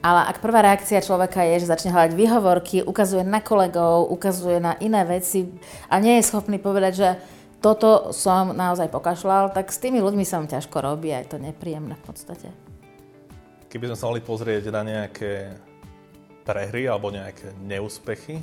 Ale 0.00 0.32
ak 0.32 0.40
prvá 0.40 0.64
reakcia 0.64 1.04
človeka 1.04 1.44
je, 1.44 1.60
že 1.60 1.68
začne 1.68 1.92
hľadať 1.92 2.16
výhovorky, 2.16 2.80
ukazuje 2.80 3.20
na 3.20 3.44
kolegov, 3.44 4.08
ukazuje 4.08 4.56
na 4.56 4.72
iné 4.80 5.04
veci 5.04 5.44
a 5.92 6.00
nie 6.00 6.16
je 6.16 6.24
schopný 6.24 6.56
povedať, 6.56 6.92
že 6.96 7.08
toto 7.60 8.10
som 8.16 8.56
naozaj 8.56 8.88
pokašľal, 8.88 9.52
tak 9.52 9.68
s 9.68 9.78
tými 9.78 10.00
ľuďmi 10.00 10.24
sa 10.24 10.40
vám 10.40 10.48
ťažko 10.48 10.80
robí 10.80 11.12
a 11.12 11.20
je 11.20 11.36
to 11.36 11.38
nepríjemné 11.38 11.94
v 11.94 12.04
podstate. 12.04 12.48
Keby 13.68 13.92
sme 13.92 13.96
sa 14.00 14.08
mali 14.08 14.20
pozrieť 14.24 14.72
na 14.72 14.82
nejaké 14.82 15.54
prehry 16.42 16.88
alebo 16.88 17.12
nejaké 17.12 17.52
neúspechy, 17.62 18.40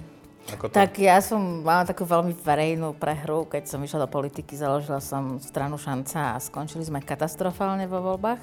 ako 0.53 0.71
to? 0.71 0.79
Tak 0.79 0.95
ja 1.01 1.19
som 1.19 1.65
mala 1.65 1.83
takú 1.83 2.07
veľmi 2.07 2.31
verejnú 2.39 2.95
prehru, 2.95 3.43
keď 3.43 3.67
som 3.67 3.83
išla 3.83 4.07
do 4.07 4.09
politiky, 4.09 4.55
založila 4.55 5.03
som 5.03 5.41
stranu 5.43 5.75
Šanca 5.75 6.37
a 6.37 6.41
skončili 6.41 6.87
sme 6.87 7.03
katastrofálne 7.03 7.83
vo 7.89 7.99
voľbách. 7.99 8.39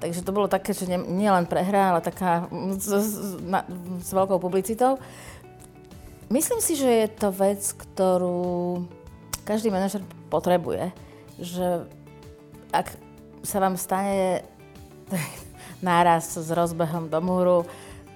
Takže 0.00 0.24
to 0.24 0.32
bolo 0.32 0.48
také, 0.48 0.72
že 0.72 0.88
nie, 0.88 1.28
len 1.28 1.44
prehra, 1.44 1.92
ale 1.92 2.00
taká 2.00 2.48
s, 2.80 2.88
s, 2.88 3.14
na, 3.44 3.68
s 4.00 4.10
veľkou 4.10 4.40
publicitou. 4.40 4.96
Myslím 6.32 6.64
si, 6.64 6.72
že 6.72 6.88
je 7.04 7.08
to 7.10 7.28
vec, 7.28 7.60
ktorú 7.60 8.80
každý 9.44 9.72
manažer 9.72 10.04
potrebuje, 10.28 10.92
že 11.40 11.84
ak 12.70 12.94
sa 13.42 13.58
vám 13.58 13.74
stane 13.80 14.44
náraz 15.82 16.36
s 16.36 16.48
rozbehom 16.52 17.08
do 17.08 17.18
múru 17.24 17.58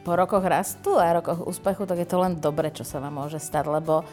po 0.04 0.12
rokoch 0.14 0.44
rastu 0.44 1.00
a 1.00 1.16
rokoch 1.16 1.48
úspechu, 1.48 1.88
tak 1.88 2.04
je 2.04 2.08
to 2.08 2.20
len 2.20 2.37
dobre, 2.37 2.68
čo 2.68 2.84
sa 2.84 3.00
vám 3.00 3.24
môže 3.24 3.40
stať, 3.40 3.72
lebo 3.72 4.04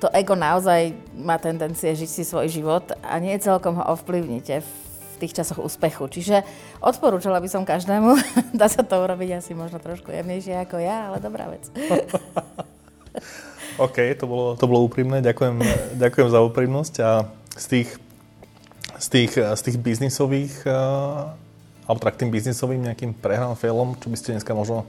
to 0.00 0.08
ego 0.16 0.32
naozaj 0.34 0.96
má 1.12 1.36
tendencie 1.36 1.92
žiť 1.92 2.10
si 2.10 2.22
svoj 2.24 2.48
život 2.48 2.84
a 3.04 3.20
nie 3.20 3.36
celkom 3.38 3.78
ho 3.78 3.84
ovplyvnite 3.94 4.64
v 4.64 5.14
tých 5.22 5.36
časoch 5.36 5.62
úspechu. 5.62 6.08
Čiže 6.10 6.42
odporúčala 6.82 7.38
by 7.38 7.48
som 7.48 7.68
každému, 7.68 8.16
dá 8.58 8.66
sa 8.66 8.82
to 8.82 8.96
urobiť 8.98 9.38
asi 9.38 9.52
možno 9.52 9.78
trošku 9.78 10.10
jemnejšie 10.10 10.56
ako 10.64 10.76
ja, 10.80 11.12
ale 11.12 11.20
dobrá 11.20 11.52
vec. 11.52 11.68
OK, 13.78 13.98
to 14.14 14.24
bolo, 14.30 14.54
to 14.54 14.66
bolo 14.70 14.86
úprimné. 14.86 15.18
Ďakujem, 15.18 15.56
ďakujem 15.98 16.28
za 16.30 16.40
úprimnosť 16.46 16.94
a 17.02 17.10
z 17.58 17.66
tých, 17.66 17.88
z 18.98 19.06
tých, 19.10 19.32
z 19.34 19.60
tých 19.66 19.76
biznisových, 19.82 20.54
uh, 20.66 21.34
alebo 21.90 22.00
tak 22.02 22.14
tým 22.14 22.30
biznisovým 22.30 22.86
nejakým 22.86 23.18
prehran 23.18 23.58
failom, 23.58 23.98
čo 23.98 24.06
by 24.10 24.16
ste 24.18 24.38
dneska 24.38 24.54
možno 24.54 24.86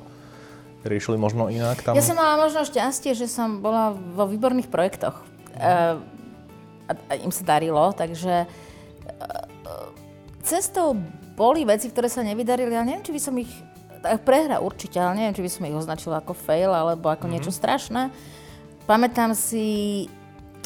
riešili 0.86 1.17
možno 1.17 1.50
inak 1.50 1.82
tam? 1.82 1.98
Ja 1.98 2.06
som 2.06 2.13
mala 2.13 2.38
možno 2.38 2.62
šťastie, 2.62 3.17
že 3.17 3.26
som 3.26 3.65
bola 3.65 3.98
vo 3.98 4.30
výborných 4.30 4.69
projektoch. 4.69 5.17
Uh, 5.58 5.98
a, 6.86 7.17
im 7.17 7.34
sa 7.34 7.58
darilo, 7.58 7.89
takže 7.98 8.45
uh, 8.45 9.89
cestou 10.45 10.93
boli 11.34 11.65
veci, 11.65 11.89
ktoré 11.89 12.06
sa 12.06 12.21
nevydarili, 12.21 12.69
ale 12.78 12.93
neviem, 12.93 13.06
či 13.06 13.12
by 13.17 13.21
som 13.21 13.36
ich 13.41 13.50
prehra 14.21 14.62
určite, 14.62 15.02
ale 15.02 15.17
neviem, 15.17 15.34
či 15.34 15.41
by 15.41 15.52
som 15.52 15.63
ich 15.65 15.76
označila 15.76 16.21
ako 16.21 16.38
fail 16.38 16.69
alebo 16.69 17.10
ako 17.10 17.26
mm-hmm. 17.26 17.34
niečo 17.34 17.52
strašné. 17.52 18.13
Pamätám 18.86 19.34
si, 19.34 20.06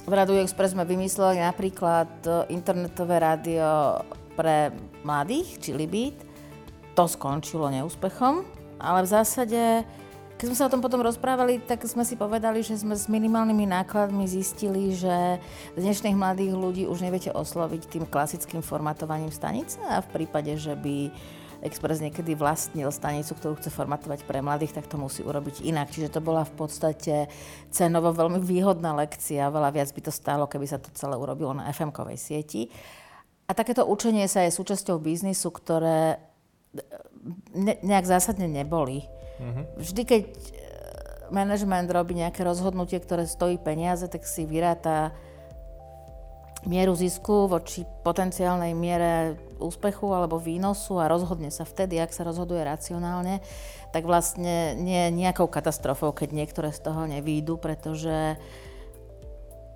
v 0.03 0.11
Radu 0.11 0.35
Express 0.35 0.75
sme 0.75 0.83
vymysleli 0.83 1.39
napríklad 1.39 2.11
e, 2.27 2.51
internetové 2.51 3.15
rádio 3.15 4.03
pre 4.35 4.75
mladých, 5.07 5.55
či 5.63 5.71
Libit. 5.71 6.19
To 6.99 7.07
skončilo 7.07 7.71
neúspechom, 7.71 8.43
ale 8.75 9.07
v 9.07 9.11
zásade, 9.15 9.87
keď 10.35 10.45
sme 10.51 10.57
sa 10.59 10.67
o 10.67 10.73
tom 10.75 10.83
potom 10.83 10.99
rozprávali, 10.99 11.63
tak 11.63 11.87
sme 11.87 12.03
si 12.03 12.19
povedali, 12.19 12.59
že 12.59 12.75
sme 12.75 12.91
s 12.91 13.07
minimálnymi 13.07 13.71
nákladmi 13.71 14.27
zistili, 14.27 14.91
že 14.91 15.39
dnešných 15.79 16.19
mladých 16.19 16.59
ľudí 16.59 16.83
už 16.91 16.99
neviete 16.99 17.31
osloviť 17.31 17.87
tým 17.87 18.03
klasickým 18.03 18.59
formatovaním 18.59 19.31
stanice 19.31 19.79
a 19.87 20.03
v 20.03 20.11
prípade, 20.11 20.59
že 20.59 20.75
by 20.75 21.07
Express 21.59 21.99
niekedy 21.99 22.39
vlastnil 22.39 22.87
stanicu, 22.91 23.35
ktorú 23.35 23.53
chce 23.59 23.67
formatovať 23.67 24.23
pre 24.23 24.39
mladých, 24.39 24.79
tak 24.79 24.87
to 24.87 24.95
musí 24.95 25.21
urobiť 25.23 25.67
inak. 25.67 25.91
Čiže 25.91 26.15
to 26.15 26.23
bola 26.23 26.47
v 26.47 26.53
podstate 26.55 27.27
cenovo 27.67 28.15
veľmi 28.15 28.39
výhodná 28.39 28.95
lekcia. 28.95 29.51
Veľa 29.51 29.75
viac 29.75 29.89
by 29.91 30.01
to 30.07 30.11
stálo, 30.15 30.47
keby 30.47 30.65
sa 30.71 30.79
to 30.79 30.87
celé 30.95 31.19
urobilo 31.19 31.51
na 31.51 31.67
FM-kovej 31.71 32.15
sieti. 32.15 32.71
A 33.49 33.57
takéto 33.57 33.83
učenie 33.83 34.29
sa 34.29 34.45
je 34.45 34.55
súčasťou 34.55 35.01
biznisu, 35.01 35.49
ktoré 35.49 36.21
ne, 37.53 37.75
nejak 37.81 38.05
zásadne 38.05 38.45
neboli. 38.45 39.09
Mm-hmm. 39.39 39.65
Vždy, 39.79 40.01
keď 40.05 40.23
e, 40.23 40.39
manažment 41.33 41.89
robí 41.89 42.13
nejaké 42.13 42.45
rozhodnutie, 42.45 43.01
ktoré 43.01 43.25
stojí 43.25 43.57
peniaze, 43.57 44.05
tak 44.05 44.23
si 44.23 44.45
vyráta 44.45 45.15
mieru 46.67 46.95
zisku 46.95 47.47
voči 47.47 47.87
potenciálnej 48.03 48.75
miere 48.75 49.39
úspechu 49.59 50.11
alebo 50.11 50.39
výnosu 50.39 50.99
a 50.99 51.11
rozhodne 51.11 51.51
sa 51.51 51.63
vtedy, 51.63 51.99
ak 51.99 52.11
sa 52.11 52.27
rozhoduje 52.27 52.63
racionálne, 52.63 53.39
tak 53.95 54.03
vlastne 54.03 54.75
nie 54.75 55.07
je 55.07 55.15
nejakou 55.15 55.47
katastrofou, 55.47 56.11
keď 56.11 56.35
niektoré 56.35 56.69
z 56.75 56.83
toho 56.83 57.07
nevýjdu, 57.07 57.55
pretože 57.59 58.35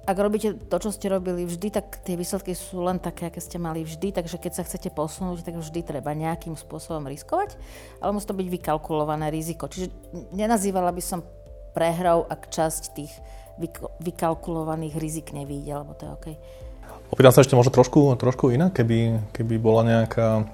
ak 0.04 0.18
robíte 0.20 0.60
to, 0.68 0.78
čo 0.84 0.92
ste 0.92 1.08
robili 1.08 1.48
vždy, 1.48 1.72
tak 1.72 2.04
tie 2.04 2.20
výsledky 2.20 2.52
sú 2.52 2.84
len 2.84 3.00
také, 3.00 3.32
aké 3.32 3.40
ste 3.40 3.56
mali 3.56 3.88
vždy, 3.88 4.12
takže 4.12 4.36
keď 4.36 4.52
sa 4.52 4.68
chcete 4.68 4.92
posunúť, 4.92 5.48
tak 5.48 5.56
vždy 5.56 5.80
treba 5.80 6.12
nejakým 6.12 6.60
spôsobom 6.60 7.08
riskovať, 7.08 7.56
ale 8.04 8.12
musí 8.12 8.28
to 8.28 8.36
byť 8.36 8.48
vykalkulované 8.52 9.32
riziko. 9.32 9.72
Čiže 9.72 9.96
nenazývala 10.36 10.92
by 10.92 11.00
som 11.00 11.24
prehrou, 11.72 12.28
ak 12.28 12.52
časť 12.52 12.84
tých 12.92 13.16
vykalkulovaných 14.04 15.00
rizik 15.00 15.32
nevíde, 15.32 15.72
lebo 15.72 15.96
to 15.96 16.04
je 16.04 16.12
OK. 16.12 16.28
Opýtam 17.14 17.30
sa 17.30 17.46
ešte 17.46 17.54
možno 17.54 17.70
trošku, 17.70 18.18
trošku 18.18 18.50
inak, 18.50 18.74
keby, 18.74 19.30
keby 19.38 19.62
bola 19.62 19.86
nejaká 19.86 20.50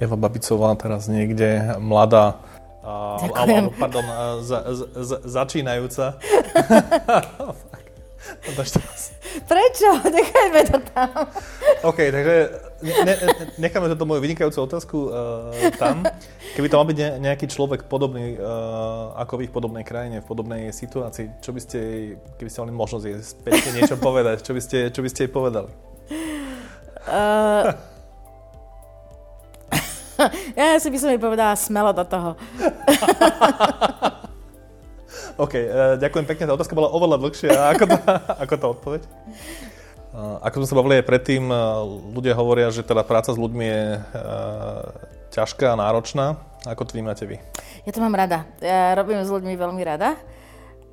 Eva 0.00 0.16
Babicová 0.16 0.72
teraz 0.80 1.04
niekde 1.04 1.76
mladá, 1.76 2.40
a, 2.82 3.14
alebo, 3.38 3.70
pardon, 3.78 4.02
za, 4.42 4.58
za, 4.74 5.16
začínajúca. 5.22 6.16
Prečo? 9.50 9.88
Nechajme 10.16 10.60
to 10.68 10.78
tam. 10.92 11.10
OK, 11.82 11.98
takže 12.12 12.36
ne, 12.82 13.14
necháme 13.58 13.88
túto 13.88 14.06
moju 14.06 14.20
vynikajúcu 14.20 14.58
otázku 14.62 14.96
uh, 15.08 15.50
tam. 15.80 16.04
Keby 16.54 16.66
to 16.68 16.76
mal 16.78 16.86
byť 16.86 16.98
nejaký 17.18 17.46
človek 17.48 17.88
podobný, 17.88 18.36
uh, 18.36 19.16
ako 19.18 19.40
vy 19.40 19.44
v 19.48 19.54
podobnej 19.54 19.84
krajine, 19.84 20.20
v 20.20 20.26
podobnej 20.28 20.62
situácii, 20.70 21.40
čo 21.40 21.50
by 21.50 21.60
ste 21.60 21.78
jej, 21.78 22.04
keby 22.38 22.48
ste 22.50 22.60
mali 22.62 22.74
možnosť 22.74 23.04
jej 23.08 23.16
späť 23.24 23.54
niečo 23.72 23.96
povedať, 24.08 24.44
čo 24.44 24.52
by 24.52 24.60
ste, 24.60 24.78
čo 24.92 25.00
by 25.00 25.08
ste 25.08 25.20
jej 25.26 25.32
povedali? 25.32 25.70
Uh, 27.02 27.74
ja 30.54 30.78
si 30.78 30.88
by 30.92 30.98
som 31.00 31.10
jej 31.10 31.18
povedala 31.18 31.58
smelo 31.58 31.90
do 31.90 32.04
toho. 32.06 32.38
OK, 35.42 35.54
uh, 35.58 35.98
ďakujem 35.98 36.26
pekne, 36.30 36.46
tá 36.46 36.54
otázka 36.54 36.78
bola 36.78 36.94
oveľa 36.94 37.18
dlhšia 37.18 37.74
ako 37.74 37.84
tá, 37.90 37.98
ako 38.46 38.54
tá 38.54 38.66
odpoveď. 38.70 39.02
Uh, 40.14 40.38
ako 40.46 40.62
sme 40.62 40.68
sa 40.70 40.78
bavili 40.78 40.94
aj 41.02 41.08
predtým, 41.10 41.50
uh, 41.50 41.82
ľudia 42.14 42.38
hovoria, 42.38 42.70
že 42.70 42.86
teda 42.86 43.02
práca 43.02 43.34
s 43.34 43.38
ľuďmi 43.40 43.64
je 43.66 43.84
ťažká 45.34 45.74
a 45.74 45.80
náročná. 45.80 46.38
Ako 46.62 46.86
to 46.86 46.94
vnímate 46.94 47.26
vy? 47.26 47.42
Ja 47.82 47.90
to 47.90 47.98
mám 47.98 48.14
rada. 48.14 48.46
Ja 48.62 48.94
robím 48.94 49.18
s 49.18 49.32
ľuďmi 49.32 49.58
veľmi 49.58 49.82
rada. 49.82 50.14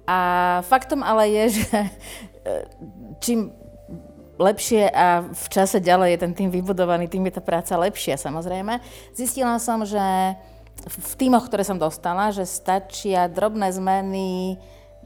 A 0.10 0.18
faktom 0.66 1.06
ale 1.06 1.30
je, 1.30 1.62
že 1.62 1.70
čím 3.22 3.54
lepšie 4.40 4.88
a 4.90 5.28
v 5.28 5.46
čase 5.52 5.84
ďalej 5.84 6.16
je 6.16 6.20
ten 6.24 6.34
tým 6.34 6.50
vybudovaný, 6.50 7.12
tým 7.12 7.28
je 7.28 7.38
tá 7.38 7.44
práca 7.44 7.76
lepšia 7.76 8.16
samozrejme. 8.16 8.80
Zistila 9.12 9.60
som, 9.60 9.84
že 9.84 10.00
v 10.88 11.14
týmoch, 11.20 11.52
ktoré 11.52 11.68
som 11.68 11.76
dostala, 11.76 12.32
že 12.32 12.48
stačia 12.48 13.28
drobné 13.28 13.74
zmeny 13.76 14.56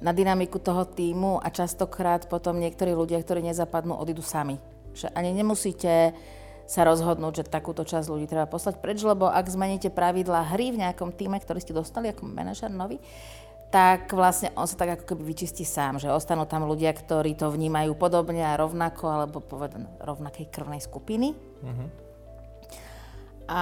na 0.03 0.12
dynamiku 0.12 0.59
toho 0.59 0.83
týmu 0.83 1.39
a 1.39 1.47
častokrát 1.49 2.27
potom 2.27 2.59
niektorí 2.59 2.91
ľudia, 2.91 3.23
ktorí 3.23 3.39
nezapadnú, 3.41 3.95
odídu 3.95 4.21
sami. 4.21 4.59
Že 4.93 5.09
ani 5.15 5.31
nemusíte 5.33 6.13
sa 6.63 6.81
rozhodnúť, 6.88 7.43
že 7.43 7.51
takúto 7.51 7.83
časť 7.83 8.07
ľudí 8.07 8.25
treba 8.27 8.47
poslať 8.47 8.79
preč, 8.79 9.03
lebo 9.03 9.27
ak 9.27 9.51
zmeníte 9.51 9.91
pravidlá 9.91 10.55
hry 10.55 10.71
v 10.71 10.81
nejakom 10.88 11.12
týme, 11.12 11.36
ktorý 11.39 11.59
ste 11.59 11.75
dostali 11.75 12.12
ako 12.12 12.23
manažer 12.27 12.71
nový, 12.71 13.03
tak 13.73 14.13
vlastne 14.13 14.53
on 14.53 14.69
sa 14.69 14.77
tak 14.77 15.01
ako 15.01 15.03
keby 15.12 15.33
vyčistí 15.33 15.65
sám, 15.65 15.97
že 15.97 16.05
ostanú 16.13 16.45
tam 16.45 16.69
ľudia, 16.69 16.93
ktorí 16.93 17.33
to 17.33 17.49
vnímajú 17.49 17.97
podobne 17.97 18.45
a 18.45 18.53
rovnako, 18.53 19.09
alebo 19.09 19.41
povedan 19.41 19.89
rovnakej 19.97 20.45
krvnej 20.53 20.77
skupiny. 20.77 21.33
Uh-huh. 21.33 21.89
A 23.43 23.62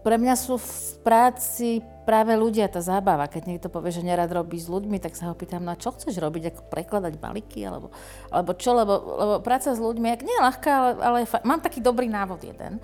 pre 0.00 0.16
mňa 0.16 0.32
sú 0.32 0.56
v 0.56 0.72
práci 1.04 1.84
práve 2.08 2.32
ľudia 2.32 2.72
tá 2.72 2.80
zábava. 2.80 3.28
Keď 3.28 3.42
niekto 3.44 3.68
povie, 3.68 3.92
že 3.92 4.00
nerad 4.00 4.32
robí 4.32 4.56
s 4.56 4.66
ľuďmi, 4.66 4.96
tak 4.96 5.12
sa 5.12 5.28
ho 5.28 5.36
pýtam, 5.36 5.60
no 5.60 5.76
čo 5.76 5.92
chceš 5.92 6.16
robiť, 6.16 6.50
ako 6.50 6.60
prekladať 6.72 7.20
balíky, 7.20 7.60
alebo, 7.68 7.92
alebo 8.32 8.56
čo, 8.56 8.72
lebo, 8.72 8.94
lebo 8.96 9.34
práca 9.44 9.76
s 9.76 9.78
ľuďmi, 9.78 10.08
ak 10.08 10.24
nie 10.24 10.34
je 10.34 10.46
ľahká, 10.46 10.70
ale, 10.72 10.90
ale 11.04 11.18
fa- 11.28 11.44
mám 11.44 11.60
taký 11.60 11.84
dobrý 11.84 12.08
návod 12.08 12.40
jeden. 12.40 12.80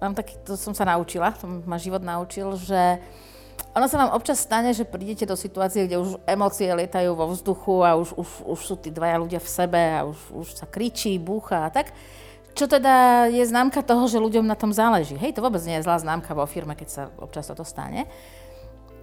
Mám 0.00 0.16
taký, 0.16 0.40
to 0.42 0.56
som 0.56 0.72
sa 0.72 0.88
naučila, 0.88 1.36
to 1.36 1.44
ma 1.46 1.76
život 1.76 2.00
naučil, 2.00 2.56
že 2.56 2.98
ono 3.74 3.86
sa 3.90 4.00
vám 4.00 4.16
občas 4.16 4.42
stane, 4.42 4.72
že 4.72 4.88
prídete 4.88 5.26
do 5.26 5.36
situácie, 5.36 5.86
kde 5.86 5.98
už 5.98 6.18
emócie 6.24 6.70
lietajú 6.70 7.14
vo 7.14 7.30
vzduchu 7.30 7.84
a 7.84 7.98
už, 7.98 8.16
už, 8.16 8.28
už 8.48 8.60
sú 8.64 8.74
tí 8.80 8.90
dvaja 8.90 9.18
ľudia 9.18 9.40
v 9.42 9.50
sebe 9.50 9.82
a 9.82 10.06
už, 10.06 10.18
už 10.30 10.48
sa 10.56 10.66
kričí, 10.66 11.18
búcha 11.18 11.66
a 11.66 11.70
tak. 11.70 11.92
Čo 12.54 12.70
teda 12.70 13.26
je 13.34 13.42
známka 13.42 13.82
toho, 13.82 14.06
že 14.06 14.22
ľuďom 14.22 14.46
na 14.46 14.54
tom 14.54 14.70
záleží. 14.70 15.18
Hej, 15.18 15.34
to 15.34 15.42
vôbec 15.42 15.58
nie 15.66 15.74
je 15.78 15.84
zlá 15.86 15.98
známka 15.98 16.38
vo 16.38 16.46
firme, 16.46 16.78
keď 16.78 16.88
sa 16.88 17.02
občas 17.18 17.50
toto 17.50 17.66
stane. 17.66 18.06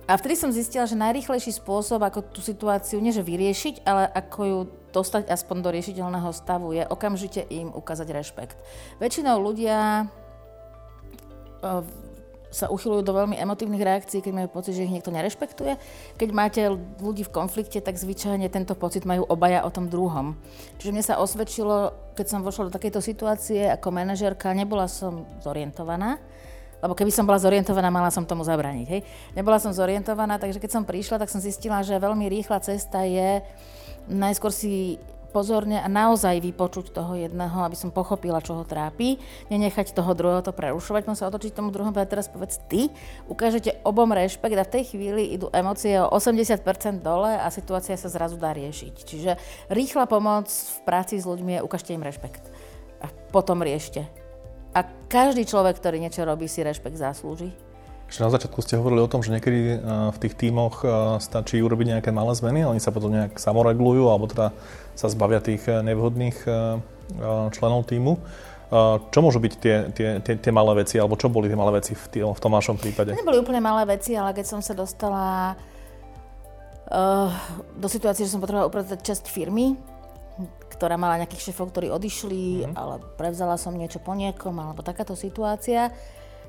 A 0.07 0.15
vtedy 0.15 0.39
som 0.39 0.55
zistila, 0.55 0.87
že 0.87 0.95
najrýchlejší 0.95 1.55
spôsob, 1.55 2.03
ako 2.03 2.31
tú 2.31 2.39
situáciu 2.39 2.99
nie 3.03 3.15
že 3.15 3.23
vyriešiť, 3.23 3.83
ale 3.87 4.07
ako 4.11 4.39
ju 4.43 4.59
dostať 4.91 5.31
aspoň 5.31 5.57
do 5.63 5.69
riešiteľného 5.71 6.31
stavu, 6.35 6.75
je 6.75 6.83
okamžite 6.83 7.47
im 7.47 7.71
ukázať 7.71 8.07
rešpekt. 8.11 8.57
Väčšinou 8.99 9.39
ľudia 9.39 10.07
sa 12.51 12.67
uchylujú 12.67 13.01
do 13.01 13.15
veľmi 13.15 13.39
emotívnych 13.39 13.79
reakcií, 13.79 14.19
keď 14.19 14.33
majú 14.35 14.47
pocit, 14.51 14.75
že 14.75 14.83
ich 14.83 14.91
niekto 14.91 15.09
nerešpektuje. 15.09 15.79
Keď 16.19 16.29
máte 16.35 16.67
ľudí 16.99 17.23
v 17.23 17.31
konflikte, 17.31 17.79
tak 17.79 17.95
zvyčajne 17.95 18.51
tento 18.51 18.75
pocit 18.75 19.07
majú 19.07 19.23
obaja 19.25 19.63
o 19.63 19.71
tom 19.71 19.87
druhom. 19.87 20.35
Čiže 20.77 20.91
mne 20.91 21.03
sa 21.07 21.17
osvedčilo, 21.23 21.95
keď 22.13 22.25
som 22.27 22.43
vošla 22.43 22.67
do 22.67 22.75
takejto 22.75 22.99
situácie 22.99 23.71
ako 23.71 23.95
manažerka, 23.95 24.51
nebola 24.51 24.91
som 24.91 25.23
zorientovaná, 25.39 26.19
lebo 26.83 26.91
keby 26.91 27.13
som 27.13 27.23
bola 27.23 27.39
zorientovaná, 27.39 27.87
mala 27.87 28.11
som 28.11 28.27
tomu 28.27 28.43
zabrániť. 28.43 28.87
Hej? 28.91 29.01
Nebola 29.31 29.55
som 29.61 29.71
zorientovaná, 29.71 30.35
takže 30.35 30.59
keď 30.59 30.71
som 30.75 30.83
prišla, 30.83 31.23
tak 31.23 31.31
som 31.31 31.39
zistila, 31.39 31.79
že 31.85 31.95
veľmi 31.95 32.27
rýchla 32.27 32.59
cesta 32.59 33.07
je 33.07 33.39
najskôr 34.09 34.49
si 34.49 34.97
pozorne 35.31 35.79
a 35.79 35.87
naozaj 35.87 36.43
vypočuť 36.43 36.91
toho 36.91 37.15
jedného, 37.15 37.63
aby 37.63 37.79
som 37.79 37.89
pochopila, 37.89 38.43
čo 38.43 38.59
ho 38.59 38.67
trápi, 38.67 39.15
nenechať 39.47 39.95
toho 39.95 40.11
druhého 40.11 40.43
to 40.43 40.51
prerušovať, 40.51 41.07
môžem 41.07 41.23
sa 41.23 41.31
otočiť 41.31 41.55
tomu 41.55 41.71
druhému 41.71 41.95
a 41.95 42.05
teraz 42.05 42.27
povedz 42.27 42.59
ty, 42.67 42.91
ukážete 43.31 43.79
obom 43.87 44.11
rešpekt 44.11 44.59
a 44.59 44.67
v 44.67 44.73
tej 44.75 44.83
chvíli 44.91 45.31
idú 45.31 45.47
emócie 45.55 45.95
o 46.03 46.11
80% 46.11 46.99
dole 46.99 47.39
a 47.39 47.47
situácia 47.47 47.95
sa 47.95 48.11
zrazu 48.11 48.35
dá 48.35 48.51
riešiť. 48.51 48.93
Čiže 49.07 49.31
rýchla 49.71 50.05
pomoc 50.11 50.51
v 50.51 50.79
práci 50.83 51.17
s 51.17 51.25
ľuďmi 51.25 51.57
je 51.57 51.65
ukážte 51.65 51.95
im 51.95 52.03
rešpekt 52.03 52.51
a 52.99 53.07
potom 53.31 53.63
riešte. 53.63 54.05
A 54.71 54.87
každý 55.11 55.43
človek, 55.43 55.79
ktorý 55.79 55.99
niečo 55.99 56.23
robí, 56.23 56.47
si 56.47 56.63
rešpekt 56.63 56.95
zaslúži. 56.95 57.70
Ešte 58.11 58.27
na 58.27 58.33
začiatku 58.35 58.59
ste 58.59 58.75
hovorili 58.75 58.99
o 58.99 59.07
tom, 59.07 59.23
že 59.23 59.31
niekedy 59.31 59.79
v 59.87 60.17
tých 60.19 60.35
tímoch 60.35 60.83
stačí 61.23 61.63
urobiť 61.63 61.95
nejaké 61.95 62.11
malé 62.11 62.35
zmeny, 62.35 62.67
oni 62.67 62.83
sa 62.83 62.91
potom 62.91 63.07
nejak 63.07 63.39
samoregulujú, 63.39 64.11
alebo 64.11 64.27
teda 64.27 64.51
sa 64.99 65.07
zbavia 65.07 65.39
tých 65.39 65.63
nevhodných 65.63 66.35
členov 67.55 67.87
týmu. 67.87 68.19
Čo 69.15 69.19
môžu 69.23 69.39
byť 69.39 69.53
tie, 69.63 69.75
tie, 69.95 70.09
tie, 70.19 70.33
tie 70.43 70.51
malé 70.51 70.83
veci, 70.83 70.99
alebo 70.99 71.15
čo 71.15 71.31
boli 71.31 71.47
tie 71.47 71.55
malé 71.55 71.79
veci 71.79 71.95
v, 71.95 72.03
tým, 72.11 72.35
v 72.35 72.41
tom 72.43 72.51
vašom 72.51 72.75
prípade? 72.75 73.15
Neboli 73.15 73.39
úplne 73.39 73.63
malé 73.63 73.87
veci, 73.87 74.11
ale 74.11 74.35
keď 74.35 74.43
som 74.47 74.59
sa 74.59 74.75
dostala 74.75 75.55
uh, 76.91 77.31
do 77.79 77.87
situácie, 77.87 78.27
že 78.27 78.35
som 78.35 78.43
potrebovala 78.43 78.67
upratať 78.67 78.99
časť 79.07 79.31
firmy, 79.31 79.79
ktorá 80.75 80.99
mala 80.99 81.23
nejakých 81.23 81.51
šéfov, 81.51 81.71
ktorí 81.71 81.87
odišli, 81.87 82.67
mm. 82.67 82.75
ale 82.75 82.99
prevzala 83.15 83.55
som 83.55 83.71
niečo 83.71 84.03
po 84.03 84.15
niekom, 84.15 84.55
alebo 84.55 84.83
takáto 84.83 85.15
situácia, 85.15 85.95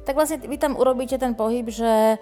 tak 0.02 0.18
vlastne 0.18 0.42
vy 0.42 0.56
tam 0.58 0.74
urobíte 0.74 1.18
ten 1.18 1.34
pohyb, 1.38 1.70
že 1.70 2.18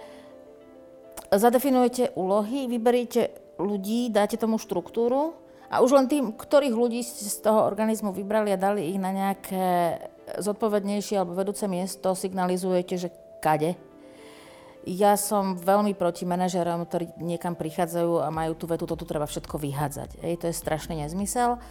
zadefinujete 1.31 2.13
úlohy, 2.13 2.67
vyberíte 2.67 3.55
ľudí, 3.57 4.11
dáte 4.11 4.35
tomu 4.35 4.59
štruktúru 4.59 5.33
a 5.71 5.79
už 5.79 5.95
len 5.95 6.05
tým, 6.11 6.35
ktorých 6.35 6.75
ľudí 6.75 6.99
ste 7.01 7.25
z 7.29 7.47
toho 7.47 7.63
organizmu 7.63 8.11
vybrali 8.11 8.51
a 8.51 8.59
dali 8.59 8.91
ich 8.91 8.99
na 8.99 9.15
nejaké 9.15 9.97
zodpovednejšie 10.39 11.19
alebo 11.19 11.37
vedúce 11.37 11.63
miesto, 11.65 12.11
signalizujete, 12.11 12.95
že 12.99 13.09
kade. 13.39 13.79
Ja 14.81 15.13
som 15.13 15.61
veľmi 15.61 15.93
proti 15.93 16.25
manažerom, 16.25 16.89
ktorí 16.89 17.13
niekam 17.21 17.53
prichádzajú 17.53 18.25
a 18.25 18.33
majú 18.33 18.57
tú 18.57 18.65
vetu, 18.65 18.89
toto 18.89 19.05
treba 19.05 19.29
všetko 19.29 19.61
vyhádzať. 19.61 20.25
Ej, 20.25 20.41
to 20.41 20.45
je 20.49 20.57
strašný 20.57 21.05
nezmysel. 21.05 21.61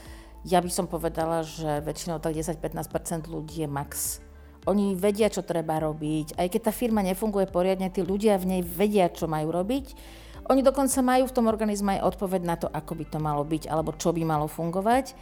Ja 0.47 0.63
by 0.63 0.71
som 0.71 0.87
povedala, 0.87 1.43
že 1.43 1.83
väčšinou 1.83 2.23
tak 2.23 2.39
10-15% 2.39 3.27
ľudí 3.27 3.67
je 3.67 3.69
max. 3.69 4.23
Oni 4.69 4.93
vedia, 4.93 5.33
čo 5.33 5.41
treba 5.41 5.81
robiť. 5.81 6.37
Aj 6.37 6.45
keď 6.51 6.69
tá 6.69 6.73
firma 6.73 7.01
nefunguje 7.01 7.49
poriadne, 7.49 7.89
tí 7.89 8.05
ľudia 8.05 8.37
v 8.37 8.59
nej 8.59 8.63
vedia, 8.65 9.09
čo 9.09 9.25
majú 9.25 9.49
robiť 9.55 9.87
oni 10.51 10.67
dokonca 10.67 10.99
majú 10.99 11.31
v 11.31 11.37
tom 11.39 11.47
organizme 11.47 11.95
aj 11.97 12.11
odpoveď 12.11 12.43
na 12.43 12.59
to, 12.59 12.67
ako 12.67 12.99
by 12.99 13.05
to 13.07 13.19
malo 13.23 13.47
byť, 13.47 13.71
alebo 13.71 13.95
čo 13.95 14.11
by 14.11 14.27
malo 14.27 14.51
fungovať. 14.51 15.15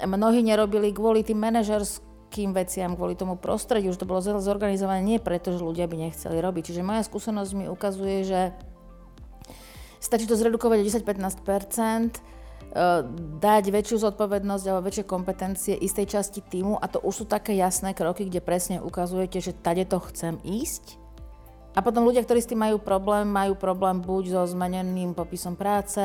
Mnohí 0.00 0.40
nerobili 0.40 0.88
kvôli 0.88 1.20
tým 1.20 1.36
manažerským 1.36 2.56
veciam, 2.56 2.96
kvôli 2.96 3.12
tomu 3.12 3.36
prostrediu, 3.36 3.92
už 3.92 4.00
to 4.00 4.08
bolo 4.08 4.24
zorganizované 4.24 5.04
nie 5.04 5.18
preto, 5.20 5.52
že 5.52 5.60
ľudia 5.60 5.84
by 5.84 6.08
nechceli 6.08 6.40
robiť. 6.40 6.72
Čiže 6.72 6.80
moja 6.80 7.04
skúsenosť 7.04 7.52
mi 7.52 7.68
ukazuje, 7.68 8.24
že 8.24 8.56
stačí 10.00 10.24
to 10.24 10.32
zredukovať 10.32 10.80
o 10.80 10.86
10-15 10.96 11.44
e, 11.44 12.37
dať 13.40 13.64
väčšiu 13.72 13.96
zodpovednosť 13.96 14.64
alebo 14.68 14.86
väčšie 14.86 15.04
kompetencie 15.08 15.74
istej 15.74 16.18
časti 16.18 16.40
týmu 16.44 16.76
a 16.76 16.86
to 16.86 17.00
už 17.00 17.14
sú 17.14 17.24
také 17.24 17.56
jasné 17.56 17.96
kroky, 17.96 18.28
kde 18.28 18.44
presne 18.44 18.76
ukazujete, 18.84 19.40
že 19.40 19.56
tade 19.56 19.88
to 19.88 19.98
chcem 20.04 20.36
ísť 20.44 21.08
a 21.78 21.84
potom 21.84 22.02
ľudia, 22.02 22.26
ktorí 22.26 22.42
s 22.42 22.50
tým 22.50 22.58
majú 22.58 22.82
problém, 22.82 23.22
majú 23.22 23.54
problém 23.54 24.02
buď 24.02 24.34
so 24.34 24.42
zmeneným 24.50 25.14
popisom 25.14 25.54
práce, 25.54 26.02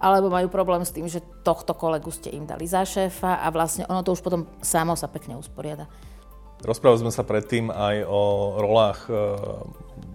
alebo 0.00 0.32
majú 0.32 0.48
problém 0.48 0.80
s 0.80 0.96
tým, 0.96 1.04
že 1.12 1.20
tohto 1.44 1.76
kolegu 1.76 2.08
ste 2.08 2.32
im 2.32 2.48
dali 2.48 2.64
za 2.64 2.88
šéfa 2.88 3.44
a 3.44 3.46
vlastne 3.52 3.84
ono 3.84 4.00
to 4.00 4.16
už 4.16 4.24
potom 4.24 4.48
samo 4.64 4.96
sa 4.96 5.12
pekne 5.12 5.36
usporiada. 5.36 5.92
Rozprávali 6.64 7.04
sme 7.04 7.12
sa 7.12 7.24
predtým 7.24 7.68
aj 7.68 8.04
o 8.08 8.22
rolách 8.64 9.00
e, 9.08 9.12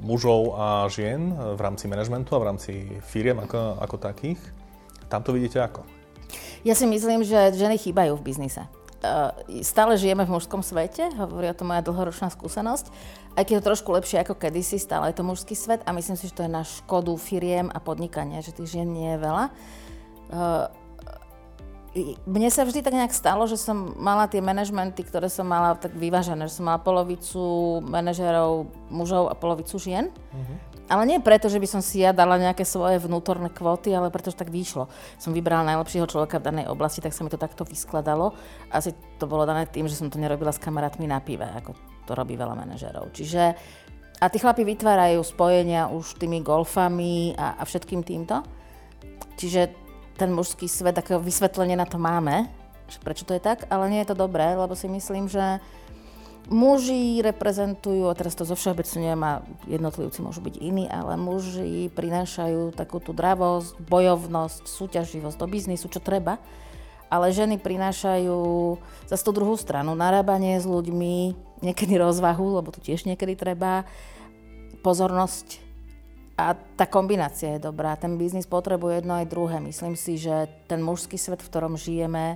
mužov 0.02 0.58
a 0.58 0.90
žien 0.90 1.34
v 1.34 1.60
rámci 1.62 1.86
manažmentu 1.86 2.34
a 2.34 2.42
v 2.42 2.48
rámci 2.50 2.72
firiem 3.06 3.38
ako, 3.46 3.82
ako 3.86 3.96
takých. 4.02 4.42
Tam 5.16 5.24
to 5.24 5.32
vidíte 5.32 5.64
ako? 5.64 5.88
Ja 6.68 6.76
si 6.76 6.84
myslím, 6.84 7.24
že 7.24 7.56
ženy 7.56 7.80
chýbajú 7.80 8.20
v 8.20 8.26
biznise. 8.26 8.68
E, 9.00 9.64
stále 9.64 9.96
žijeme 9.96 10.28
v 10.28 10.36
mužskom 10.36 10.60
svete, 10.60 11.08
hovorí 11.16 11.48
o 11.48 11.56
tom 11.56 11.72
moja 11.72 11.86
dlhoročná 11.86 12.28
skúsenosť 12.28 12.92
aj 13.36 13.44
keď 13.44 13.52
je 13.52 13.60
to 13.60 13.70
trošku 13.76 13.90
lepšie 13.92 14.18
ako 14.24 14.40
kedysi, 14.40 14.80
stále 14.80 15.12
je 15.12 15.20
to 15.20 15.28
mužský 15.28 15.56
svet 15.60 15.84
a 15.84 15.92
myslím 15.92 16.16
si, 16.16 16.32
že 16.32 16.36
to 16.40 16.48
je 16.48 16.52
na 16.52 16.64
škodu 16.64 17.12
firiem 17.20 17.68
a 17.68 17.84
podnikania, 17.84 18.40
že 18.40 18.56
tých 18.56 18.80
žien 18.80 18.88
nie 18.88 19.12
je 19.16 19.20
veľa. 19.20 19.46
Uh, 20.32 20.66
mne 22.28 22.50
sa 22.52 22.68
vždy 22.68 22.84
tak 22.84 22.96
nejak 22.96 23.16
stalo, 23.16 23.48
že 23.48 23.56
som 23.56 23.96
mala 23.96 24.28
tie 24.28 24.44
manažmenty, 24.44 25.04
ktoré 25.04 25.32
som 25.32 25.48
mala 25.48 25.80
tak 25.80 25.96
vyvážené, 25.96 26.48
že 26.48 26.60
som 26.60 26.68
mala 26.68 26.80
polovicu 26.80 27.40
manažerov 27.88 28.68
mužov 28.92 29.32
a 29.32 29.36
polovicu 29.36 29.80
žien. 29.80 30.12
Uh-huh. 30.12 30.56
Ale 30.86 31.10
nie 31.10 31.18
preto, 31.18 31.50
že 31.50 31.58
by 31.58 31.66
som 31.66 31.82
si 31.82 32.06
ja 32.06 32.14
dala 32.14 32.38
nejaké 32.38 32.62
svoje 32.62 33.02
vnútorné 33.02 33.50
kvóty, 33.50 33.90
ale 33.90 34.14
preto, 34.14 34.30
že 34.30 34.38
tak 34.38 34.54
vyšlo. 34.54 34.86
Som 35.18 35.34
vybrala 35.34 35.66
najlepšieho 35.74 36.06
človeka 36.06 36.38
v 36.38 36.48
danej 36.54 36.70
oblasti, 36.70 37.02
tak 37.02 37.10
sa 37.10 37.26
mi 37.26 37.34
to 37.34 37.42
takto 37.42 37.66
vyskladalo. 37.66 38.38
Asi 38.70 38.94
to 39.18 39.26
bolo 39.26 39.50
dané 39.50 39.66
tým, 39.66 39.90
že 39.90 39.98
som 39.98 40.14
to 40.14 40.22
nerobila 40.22 40.54
s 40.54 40.62
kamarátmi 40.62 41.10
na 41.10 41.18
pive, 41.26 41.50
ako 41.50 41.74
to 42.06 42.14
robí 42.14 42.38
veľa 42.38 42.54
manažerov. 42.54 43.10
Čiže 43.18 43.58
a 44.16 44.32
tí 44.32 44.40
chlapi 44.40 44.64
vytvárajú 44.64 45.20
spojenia 45.26 45.92
už 45.92 46.16
tými 46.16 46.40
golfami 46.40 47.36
a, 47.36 47.60
a 47.60 47.64
všetkým 47.68 48.06
týmto. 48.06 48.46
Čiže 49.36 49.76
ten 50.16 50.32
mužský 50.32 50.72
svet, 50.72 50.96
také 50.96 51.20
vysvetlenie 51.20 51.76
na 51.76 51.84
to 51.84 52.00
máme, 52.00 52.48
že 52.88 53.02
prečo 53.04 53.28
to 53.28 53.36
je 53.36 53.44
tak, 53.44 53.68
ale 53.68 53.92
nie 53.92 54.00
je 54.06 54.16
to 54.16 54.22
dobré, 54.24 54.56
lebo 54.56 54.72
si 54.72 54.88
myslím, 54.88 55.28
že 55.28 55.60
muži 56.50 57.22
reprezentujú, 57.26 58.06
a 58.10 58.18
teraz 58.18 58.38
to 58.38 58.46
zo 58.46 58.54
všeobecňujem 58.54 59.22
a 59.26 59.42
jednotlivci 59.66 60.20
môžu 60.22 60.46
byť 60.46 60.56
iní, 60.62 60.86
ale 60.86 61.18
muži 61.18 61.90
prinášajú 61.94 62.74
takú 62.78 63.02
tú 63.02 63.14
dravosť, 63.18 63.82
bojovnosť, 63.82 64.64
súťaživosť 64.70 65.38
do 65.38 65.48
biznisu, 65.50 65.90
čo 65.90 65.98
treba. 65.98 66.38
Ale 67.06 67.30
ženy 67.30 67.62
prinášajú 67.62 68.42
za 69.06 69.18
tú 69.22 69.30
druhú 69.30 69.54
stranu. 69.58 69.94
Narábanie 69.94 70.58
s 70.58 70.66
ľuďmi, 70.66 71.38
niekedy 71.62 72.02
rozvahu, 72.02 72.62
lebo 72.62 72.74
to 72.74 72.82
tiež 72.82 73.06
niekedy 73.06 73.38
treba, 73.38 73.86
pozornosť. 74.82 75.62
A 76.36 76.58
tá 76.76 76.84
kombinácia 76.90 77.56
je 77.56 77.64
dobrá. 77.64 77.96
Ten 77.96 78.20
biznis 78.20 78.50
potrebuje 78.50 79.02
jedno 79.02 79.22
aj 79.22 79.32
druhé. 79.32 79.62
Myslím 79.62 79.96
si, 79.96 80.20
že 80.20 80.50
ten 80.68 80.84
mužský 80.84 81.16
svet, 81.16 81.40
v 81.40 81.50
ktorom 81.50 81.80
žijeme, 81.80 82.36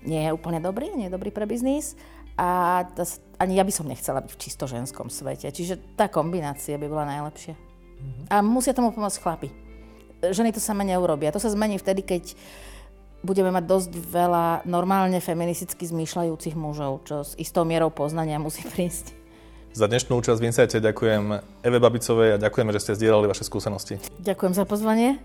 nie 0.00 0.24
je 0.24 0.32
úplne 0.32 0.64
dobrý, 0.64 0.96
nie 0.96 1.12
je 1.12 1.14
dobrý 1.14 1.28
pre 1.28 1.44
biznis 1.44 1.92
a 2.40 2.48
ani 3.36 3.60
ja 3.60 3.64
by 3.68 3.72
som 3.72 3.84
nechcela 3.84 4.24
byť 4.24 4.32
v 4.32 4.40
čisto 4.40 4.64
ženskom 4.64 5.12
svete. 5.12 5.52
Čiže 5.52 5.76
tá 5.92 6.08
kombinácia 6.08 6.80
by 6.80 6.86
bola 6.88 7.04
najlepšia. 7.04 7.52
Mm-hmm. 7.52 8.24
A 8.32 8.40
musia 8.40 8.72
tomu 8.72 8.96
pomôcť 8.96 9.20
chlapi. 9.20 9.48
Ženy 10.24 10.56
to 10.56 10.60
sama 10.60 10.80
neurobia. 10.80 11.36
To 11.36 11.40
sa 11.40 11.52
zmení 11.52 11.76
vtedy, 11.76 12.00
keď 12.00 12.32
budeme 13.20 13.52
mať 13.52 13.64
dosť 13.68 13.92
veľa 13.92 14.64
normálne 14.64 15.20
feministicky 15.20 15.84
zmýšľajúcich 15.84 16.56
mužov, 16.56 17.04
čo 17.04 17.16
s 17.20 17.36
istou 17.36 17.68
mierou 17.68 17.92
poznania 17.92 18.40
musí 18.40 18.64
prísť. 18.64 19.12
Za 19.70 19.86
dnešnú 19.86 20.18
účasť 20.18 20.40
v 20.40 20.46
Insighte 20.50 20.82
ďakujem 20.82 21.44
Eve 21.62 21.78
Babicovej 21.78 22.34
a 22.34 22.42
ďakujeme, 22.42 22.74
že 22.74 22.80
ste 22.82 22.96
zdieľali 22.96 23.30
vaše 23.30 23.46
skúsenosti. 23.46 24.02
Ďakujem 24.18 24.52
za 24.56 24.64
pozvanie. 24.66 25.20